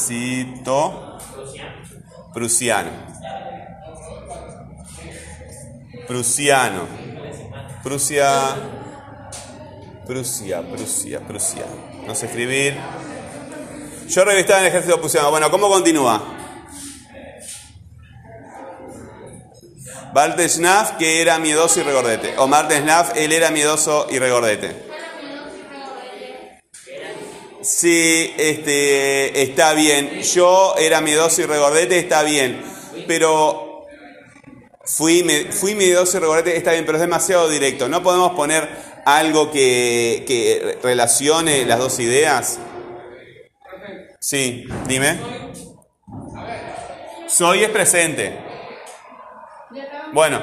prusiano. 2.32 2.90
Prusiano. 6.06 6.86
Prusia. 7.82 8.54
Prusia, 10.06 10.62
Prusia, 10.62 11.20
Prusia. 11.20 11.66
No 12.06 12.14
sé 12.14 12.26
escribir. 12.26 12.76
Yo 14.08 14.24
revistaba 14.24 14.60
en 14.60 14.66
el 14.66 14.70
ejército 14.70 15.00
prusiano. 15.00 15.30
Bueno, 15.30 15.50
¿cómo 15.50 15.68
continúa? 15.68 16.36
Walter 20.14 20.48
Schnaff, 20.48 20.92
que 20.92 21.20
era 21.20 21.38
miedoso 21.38 21.80
y 21.80 21.82
regordete. 21.82 22.38
O 22.38 22.46
Martin 22.46 22.78
Schnaff, 22.78 23.12
él 23.16 23.32
era 23.32 23.50
miedoso 23.50 24.06
y 24.10 24.18
regordete. 24.18 24.87
Sí, 27.68 28.32
este, 28.38 29.42
está 29.42 29.74
bien. 29.74 30.22
Yo 30.22 30.74
era 30.78 31.02
miedoso 31.02 31.42
y 31.42 31.44
regordete, 31.44 31.98
está 31.98 32.22
bien. 32.22 32.62
Pero 33.06 33.86
fui, 34.86 35.22
fui 35.50 35.74
miedoso 35.74 36.16
y 36.16 36.20
regordete, 36.20 36.56
está 36.56 36.72
bien, 36.72 36.86
pero 36.86 36.96
es 36.96 37.02
demasiado 37.02 37.46
directo. 37.46 37.86
¿No 37.86 38.02
podemos 38.02 38.32
poner 38.32 38.66
algo 39.04 39.50
que, 39.50 40.24
que 40.26 40.78
relacione 40.82 41.66
las 41.66 41.78
dos 41.78 41.98
ideas? 42.00 42.58
Sí, 44.18 44.64
dime. 44.86 45.20
Soy 47.28 47.64
es 47.64 47.70
presente. 47.70 48.38
Bueno, 50.14 50.40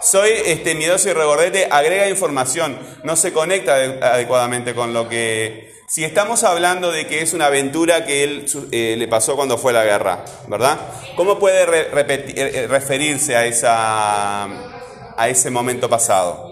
soy 0.00 0.30
este, 0.46 0.74
miedoso 0.74 1.08
y 1.08 1.12
regordete, 1.12 1.68
agrega 1.70 2.08
información, 2.08 2.78
no 3.02 3.16
se 3.16 3.32
conecta 3.32 3.76
ade- 3.76 4.02
adecuadamente 4.02 4.74
con 4.74 4.92
lo 4.92 5.08
que... 5.08 5.70
Si 5.86 6.04
estamos 6.04 6.44
hablando 6.44 6.92
de 6.92 7.06
que 7.08 7.20
es 7.20 7.32
una 7.34 7.46
aventura 7.46 8.06
que 8.06 8.22
él 8.22 8.46
eh, 8.70 8.94
le 8.96 9.08
pasó 9.08 9.34
cuando 9.34 9.58
fue 9.58 9.72
a 9.72 9.74
la 9.74 9.84
guerra, 9.84 10.24
¿verdad? 10.46 10.78
¿Cómo 11.16 11.38
puede 11.38 11.66
re- 11.66 11.90
repeti- 11.90 12.32
eh, 12.36 12.50
eh, 12.62 12.66
referirse 12.68 13.34
a, 13.34 13.44
esa, 13.44 14.44
a 14.44 15.28
ese 15.28 15.50
momento 15.50 15.88
pasado? 15.88 16.48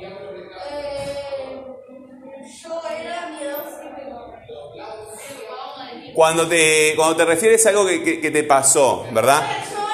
Cuando 6.14 6.48
te, 6.48 6.94
cuando 6.96 7.16
te 7.16 7.24
refieres 7.24 7.64
a 7.66 7.70
algo 7.70 7.86
que, 7.86 8.02
que- 8.02 8.20
que 8.20 8.30
te 8.30 8.42
pasó, 8.42 9.06
¿verdad? 9.12 9.42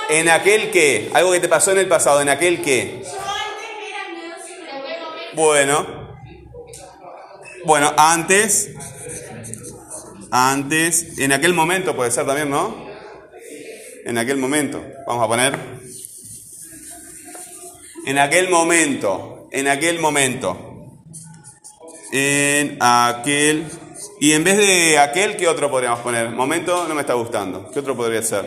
En 0.08 0.28
aquel 0.28 0.70
que, 0.70 1.10
algo 1.12 1.32
que 1.32 1.40
te 1.40 1.48
pasó 1.48 1.72
en 1.72 1.78
el 1.78 1.88
pasado, 1.88 2.20
en 2.20 2.28
aquel 2.28 2.62
que... 2.62 3.02
Yo 3.02 3.08
antes 3.10 3.18
era 3.88 4.08
miedoso 4.10 4.48
y 4.48 4.64
regordete. 4.64 5.23
Bueno. 5.34 5.86
Bueno, 7.64 7.92
antes. 7.96 8.70
Antes. 10.30 11.18
En 11.18 11.32
aquel 11.32 11.54
momento 11.54 11.96
puede 11.96 12.10
ser 12.10 12.26
también, 12.26 12.50
¿no? 12.50 12.86
En 14.04 14.18
aquel 14.18 14.36
momento. 14.36 14.84
Vamos 15.06 15.24
a 15.24 15.28
poner. 15.28 15.58
En 18.06 18.18
aquel 18.18 18.48
momento. 18.48 19.48
En 19.50 19.66
aquel 19.66 19.98
momento. 19.98 21.00
En 22.12 22.78
aquel. 22.80 23.66
Y 24.20 24.32
en 24.32 24.44
vez 24.44 24.56
de 24.56 24.98
aquel, 24.98 25.36
¿qué 25.36 25.48
otro 25.48 25.70
podríamos 25.70 26.00
poner? 26.00 26.30
Momento 26.30 26.86
no 26.86 26.94
me 26.94 27.00
está 27.00 27.14
gustando. 27.14 27.70
¿Qué 27.72 27.80
otro 27.80 27.96
podría 27.96 28.22
ser? 28.22 28.46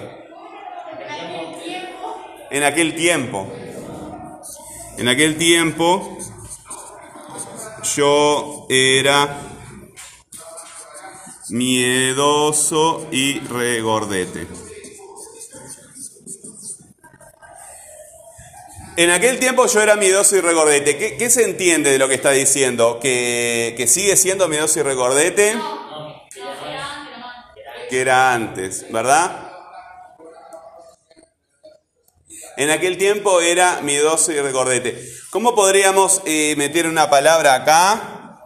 En 2.50 2.64
aquel 2.64 2.96
tiempo. 2.96 3.52
En 4.98 5.08
aquel 5.10 5.38
tiempo 5.38 6.18
yo 7.98 8.68
era 8.70 9.42
miedoso 11.50 13.08
y 13.12 13.40
regordete. 13.40 14.46
En 18.98 19.10
aquel 19.10 19.40
tiempo 19.40 19.66
yo 19.66 19.82
era 19.82 19.96
miedoso 19.96 20.36
y 20.36 20.42
regordete. 20.42 20.98
¿Qué, 20.98 21.18
qué 21.18 21.30
se 21.32 21.44
entiende 21.44 21.92
de 21.92 21.98
lo 21.98 22.08
que 22.08 22.14
está 22.14 22.30
diciendo? 22.32 23.00
¿Que, 23.02 23.74
que 23.76 23.88
sigue 23.88 24.16
siendo 24.16 24.48
miedoso 24.48 24.80
y 24.80 24.84
regordete? 24.84 25.56
Que 27.90 28.02
era 28.02 28.32
antes, 28.32 28.92
¿verdad? 28.92 29.47
En 32.58 32.70
aquel 32.72 32.98
tiempo 32.98 33.40
era 33.40 33.82
miedoso 33.82 34.32
y 34.32 34.42
regordete. 34.42 35.00
¿Cómo 35.30 35.56
podríamos 35.56 36.22
eh, 36.26 36.56
meter 36.58 36.88
una 36.88 37.10
palabra 37.10 37.56
acá? 37.56 38.42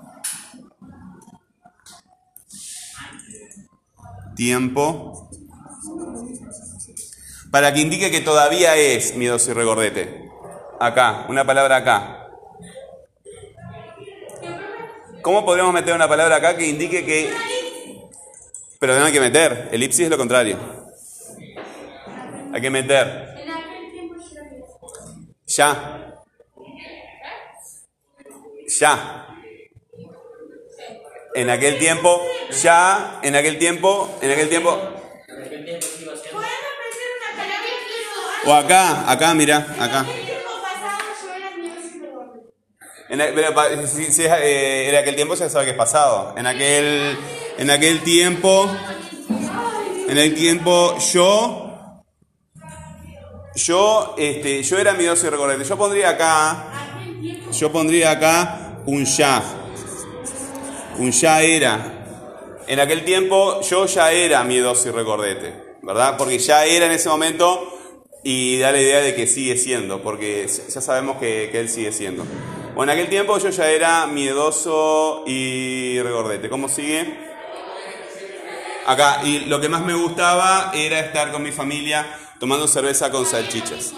Tiempo. 4.36 5.30
Para 7.52 7.74
que 7.74 7.82
indique 7.82 8.12
que 8.12 8.22
todavía 8.22 8.76
es 8.76 9.16
miedoso 9.16 9.52
y 9.52 9.54
regordete. 9.54 10.30
Acá, 10.80 11.26
una 11.30 11.46
palabra 11.46 11.78
acá. 11.78 12.22
¿Cómo 15.22 15.46
podríamos 15.46 15.74
meter 15.74 15.94
una 15.94 16.08
palabra 16.08 16.38
acá 16.38 16.58
que 16.58 16.68
indique 16.68 17.06
que... 17.06 17.32
Pero 18.80 18.98
no 18.98 19.06
hay 19.06 19.12
que 19.12 19.20
meter. 19.20 19.70
Elipsis 19.72 20.06
es 20.06 20.10
lo 20.10 20.18
contrario. 20.18 20.58
Hay 22.54 22.60
que 22.60 22.70
meter. 22.72 23.36
En 23.38 23.52
aquel 23.52 23.92
tiempo 23.92 24.16
yo 24.18 24.40
era 24.40 24.50
miedoso. 24.50 25.41
Ya. 25.56 26.16
Ya. 28.80 29.28
En 31.36 31.50
aquel 31.50 31.78
tiempo, 31.78 32.22
ya, 32.64 33.20
en 33.22 33.36
aquel 33.36 33.58
tiempo, 33.58 34.18
en 34.22 34.32
aquel 34.32 34.48
tiempo. 34.48 34.72
¿Podemos 34.72 35.50
meter 35.50 35.80
una 37.18 37.44
palabra 37.44 37.68
que 38.44 38.50
O 38.50 38.54
acá, 38.54 39.12
acá, 39.12 39.34
mira, 39.34 39.58
acá. 39.80 40.06
En 43.10 43.20
pero 43.36 43.88
si, 43.88 44.06
si 44.06 44.24
eh, 44.24 44.90
en 44.90 44.96
aquel 44.96 45.16
tiempo 45.16 45.36
ya 45.36 45.50
sabe 45.50 45.66
que 45.66 45.72
es 45.72 45.78
pasado. 45.78 46.34
En 46.38 46.48
aquel, 46.48 47.18
en 47.58 47.70
aquel 47.70 48.02
tiempo, 48.04 48.70
en 50.08 50.18
el 50.18 50.34
tiempo 50.34 50.98
yo, 50.98 51.71
yo, 53.56 54.16
este, 54.18 54.64
yo 54.64 54.78
era 54.80 54.94
miedoso 54.94 55.28
y 55.28 55.30
recordete. 55.30 55.64
Yo 55.64 55.78
pondría 55.78 56.10
acá, 56.10 56.72
yo 57.52 57.72
pondría 57.72 58.12
acá 58.12 58.80
un 58.86 59.06
ya. 59.06 59.44
Un 60.98 61.12
ya 61.12 61.42
era. 61.42 61.98
En 62.68 62.80
aquel 62.80 63.04
tiempo 63.04 63.62
yo 63.62 63.86
ya 63.86 64.12
era 64.12 64.44
miedoso 64.44 64.90
y 64.90 64.92
recordete, 64.92 65.54
¿verdad? 65.82 66.16
Porque 66.18 66.40
ya 66.40 66.66
era 66.66 66.86
en 66.86 66.94
ese 66.94 67.10
momento 67.10 67.68
y 68.24 68.60
da 68.60 68.72
la 68.72 68.80
idea 68.80 69.02
de 69.02 69.16
que 69.16 69.28
sigue 69.28 69.58
siendo, 69.58 70.02
porque 70.02 70.48
ya 70.48 70.80
sabemos 70.80 71.18
que, 71.18 71.50
que 71.52 71.60
él 71.60 71.70
sigue 71.70 71.92
siendo. 71.92 72.24
Bueno, 72.76 72.94
en 72.94 73.00
aquel 73.00 73.10
tiempo 73.10 73.38
yo 73.40 73.50
ya 73.50 73.70
era 73.70 74.08
miedoso 74.08 75.24
y 75.28 76.00
regordete. 76.02 76.50
¿Cómo 76.50 76.70
sigue? 76.70 77.32
Acá, 78.86 79.22
y 79.24 79.42
lo 79.46 79.60
que 79.60 79.68
más 79.68 79.82
me 79.82 79.94
gustaba 79.94 80.72
era 80.74 81.00
estar 81.00 81.32
con 81.32 81.44
mi 81.44 81.52
familia 81.52 82.21
tomando 82.42 82.68
cerveza 82.68 83.12
con 83.12 83.24
salchichas. 83.24 83.94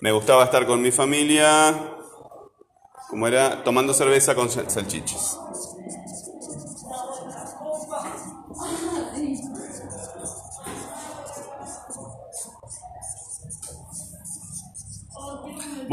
Me 0.00 0.10
gustaba 0.10 0.42
estar 0.42 0.66
con 0.66 0.82
mi 0.82 0.90
familia, 0.90 1.96
como 3.08 3.28
era, 3.28 3.62
tomando 3.62 3.94
cerveza 3.94 4.34
con 4.34 4.50
sal- 4.50 4.68
salchichas. 4.68 5.33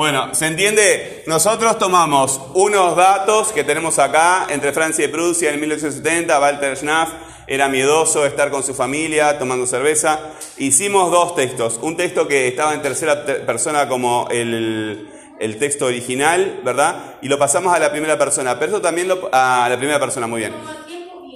Bueno, 0.02 0.34
¿se 0.34 0.48
entiende? 0.48 1.22
Nosotros 1.28 1.78
tomamos 1.78 2.42
unos 2.56 2.96
datos 2.96 3.52
que 3.52 3.64
tenemos 3.64 4.00
acá 4.00 4.48
entre 4.50 4.74
Francia 4.74 5.06
y 5.06 5.10
Prusia 5.10 5.54
en 5.54 5.60
1870, 5.60 6.40
Walter 6.40 6.76
Schnaff 6.76 7.10
era 7.46 7.70
miedoso 7.70 8.24
de 8.24 8.30
estar 8.30 8.50
con 8.50 8.64
su 8.64 8.74
familia 8.74 9.38
tomando 9.38 9.68
cerveza. 9.68 10.20
Hicimos 10.58 11.12
dos 11.12 11.36
textos, 11.36 11.78
un 11.84 11.98
texto 11.98 12.28
que 12.28 12.48
estaba 12.48 12.74
en 12.74 12.82
tercera 12.82 13.24
te- 13.28 13.36
persona 13.36 13.88
como 13.88 14.28
el, 14.32 15.08
el 15.40 15.60
texto 15.60 15.86
original, 15.86 16.62
¿verdad? 16.66 17.18
Y 17.22 17.28
lo 17.28 17.38
pasamos 17.38 17.72
a 17.72 17.78
la 17.78 17.92
primera 17.92 18.18
persona, 18.18 18.58
pero 18.58 18.72
eso 18.72 18.82
también 18.82 19.08
lo... 19.08 19.30
a 19.32 19.68
la 19.70 19.78
primera 19.78 20.00
persona, 20.00 20.26
muy 20.26 20.40
bien. 20.40 20.54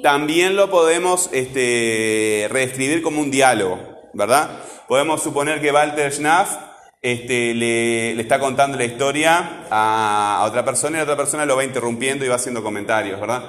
También 0.01 0.55
lo 0.55 0.71
podemos 0.71 1.29
este, 1.33 2.47
reescribir 2.49 3.03
como 3.03 3.21
un 3.21 3.29
diálogo, 3.29 3.77
¿verdad? 4.13 4.49
Podemos 4.87 5.21
suponer 5.21 5.61
que 5.61 5.71
Walter 5.71 6.11
Schnaff 6.11 6.49
este, 7.05 7.53
le, 7.53 8.15
le 8.15 8.21
está 8.23 8.39
contando 8.39 8.79
la 8.79 8.83
historia 8.83 9.67
a, 9.69 10.43
otra 10.47 10.65
persona 10.65 10.97
y 10.97 10.97
la 10.97 11.03
otra 11.03 11.15
persona 11.15 11.45
lo 11.45 11.55
va 11.55 11.63
interrumpiendo 11.63 12.25
y 12.25 12.29
va 12.29 12.35
haciendo 12.35 12.63
comentarios, 12.63 13.21
¿verdad? 13.21 13.43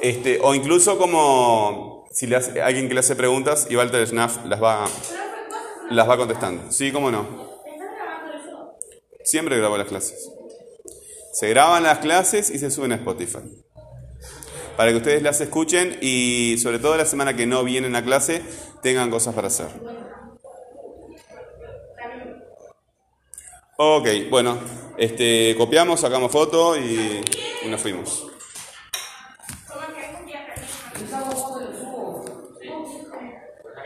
Este, 0.00 0.38
o 0.40 0.54
incluso 0.54 0.96
como 0.96 2.06
si 2.10 2.26
le 2.26 2.36
hace, 2.36 2.62
alguien 2.62 2.88
que 2.88 2.94
le 2.94 3.00
hace 3.00 3.14
preguntas 3.14 3.66
y 3.68 3.76
Walter 3.76 4.06
Schnaff 4.06 4.46
las 4.46 4.62
va, 4.62 4.86
las 5.90 6.08
va 6.08 6.16
contestando. 6.16 6.72
Sí, 6.72 6.92
cómo 6.92 7.10
no. 7.10 7.26
Siempre 9.22 9.58
grabo 9.58 9.76
las 9.76 9.88
clases. 9.88 10.30
Se 11.34 11.50
graban 11.50 11.82
las 11.82 11.98
clases 11.98 12.48
y 12.48 12.58
se 12.58 12.70
suben 12.70 12.92
a 12.92 12.94
Spotify. 12.94 13.40
Para 14.78 14.92
que 14.92 14.96
ustedes 14.96 15.22
las 15.22 15.42
escuchen 15.42 15.98
y 16.00 16.56
sobre 16.56 16.78
todo 16.78 16.96
la 16.96 17.04
semana 17.04 17.36
que 17.36 17.44
no 17.44 17.64
vienen 17.64 17.96
a 17.96 18.02
clase 18.02 18.40
tengan 18.82 19.10
cosas 19.10 19.34
para 19.34 19.48
hacer. 19.48 19.68
Ok, 23.76 24.08
bueno, 24.30 24.56
este, 24.96 25.54
copiamos, 25.56 26.00
sacamos 26.00 26.30
foto 26.30 26.76
y, 26.76 27.20
y 27.64 27.68
nos 27.68 27.80
fuimos. 27.80 28.33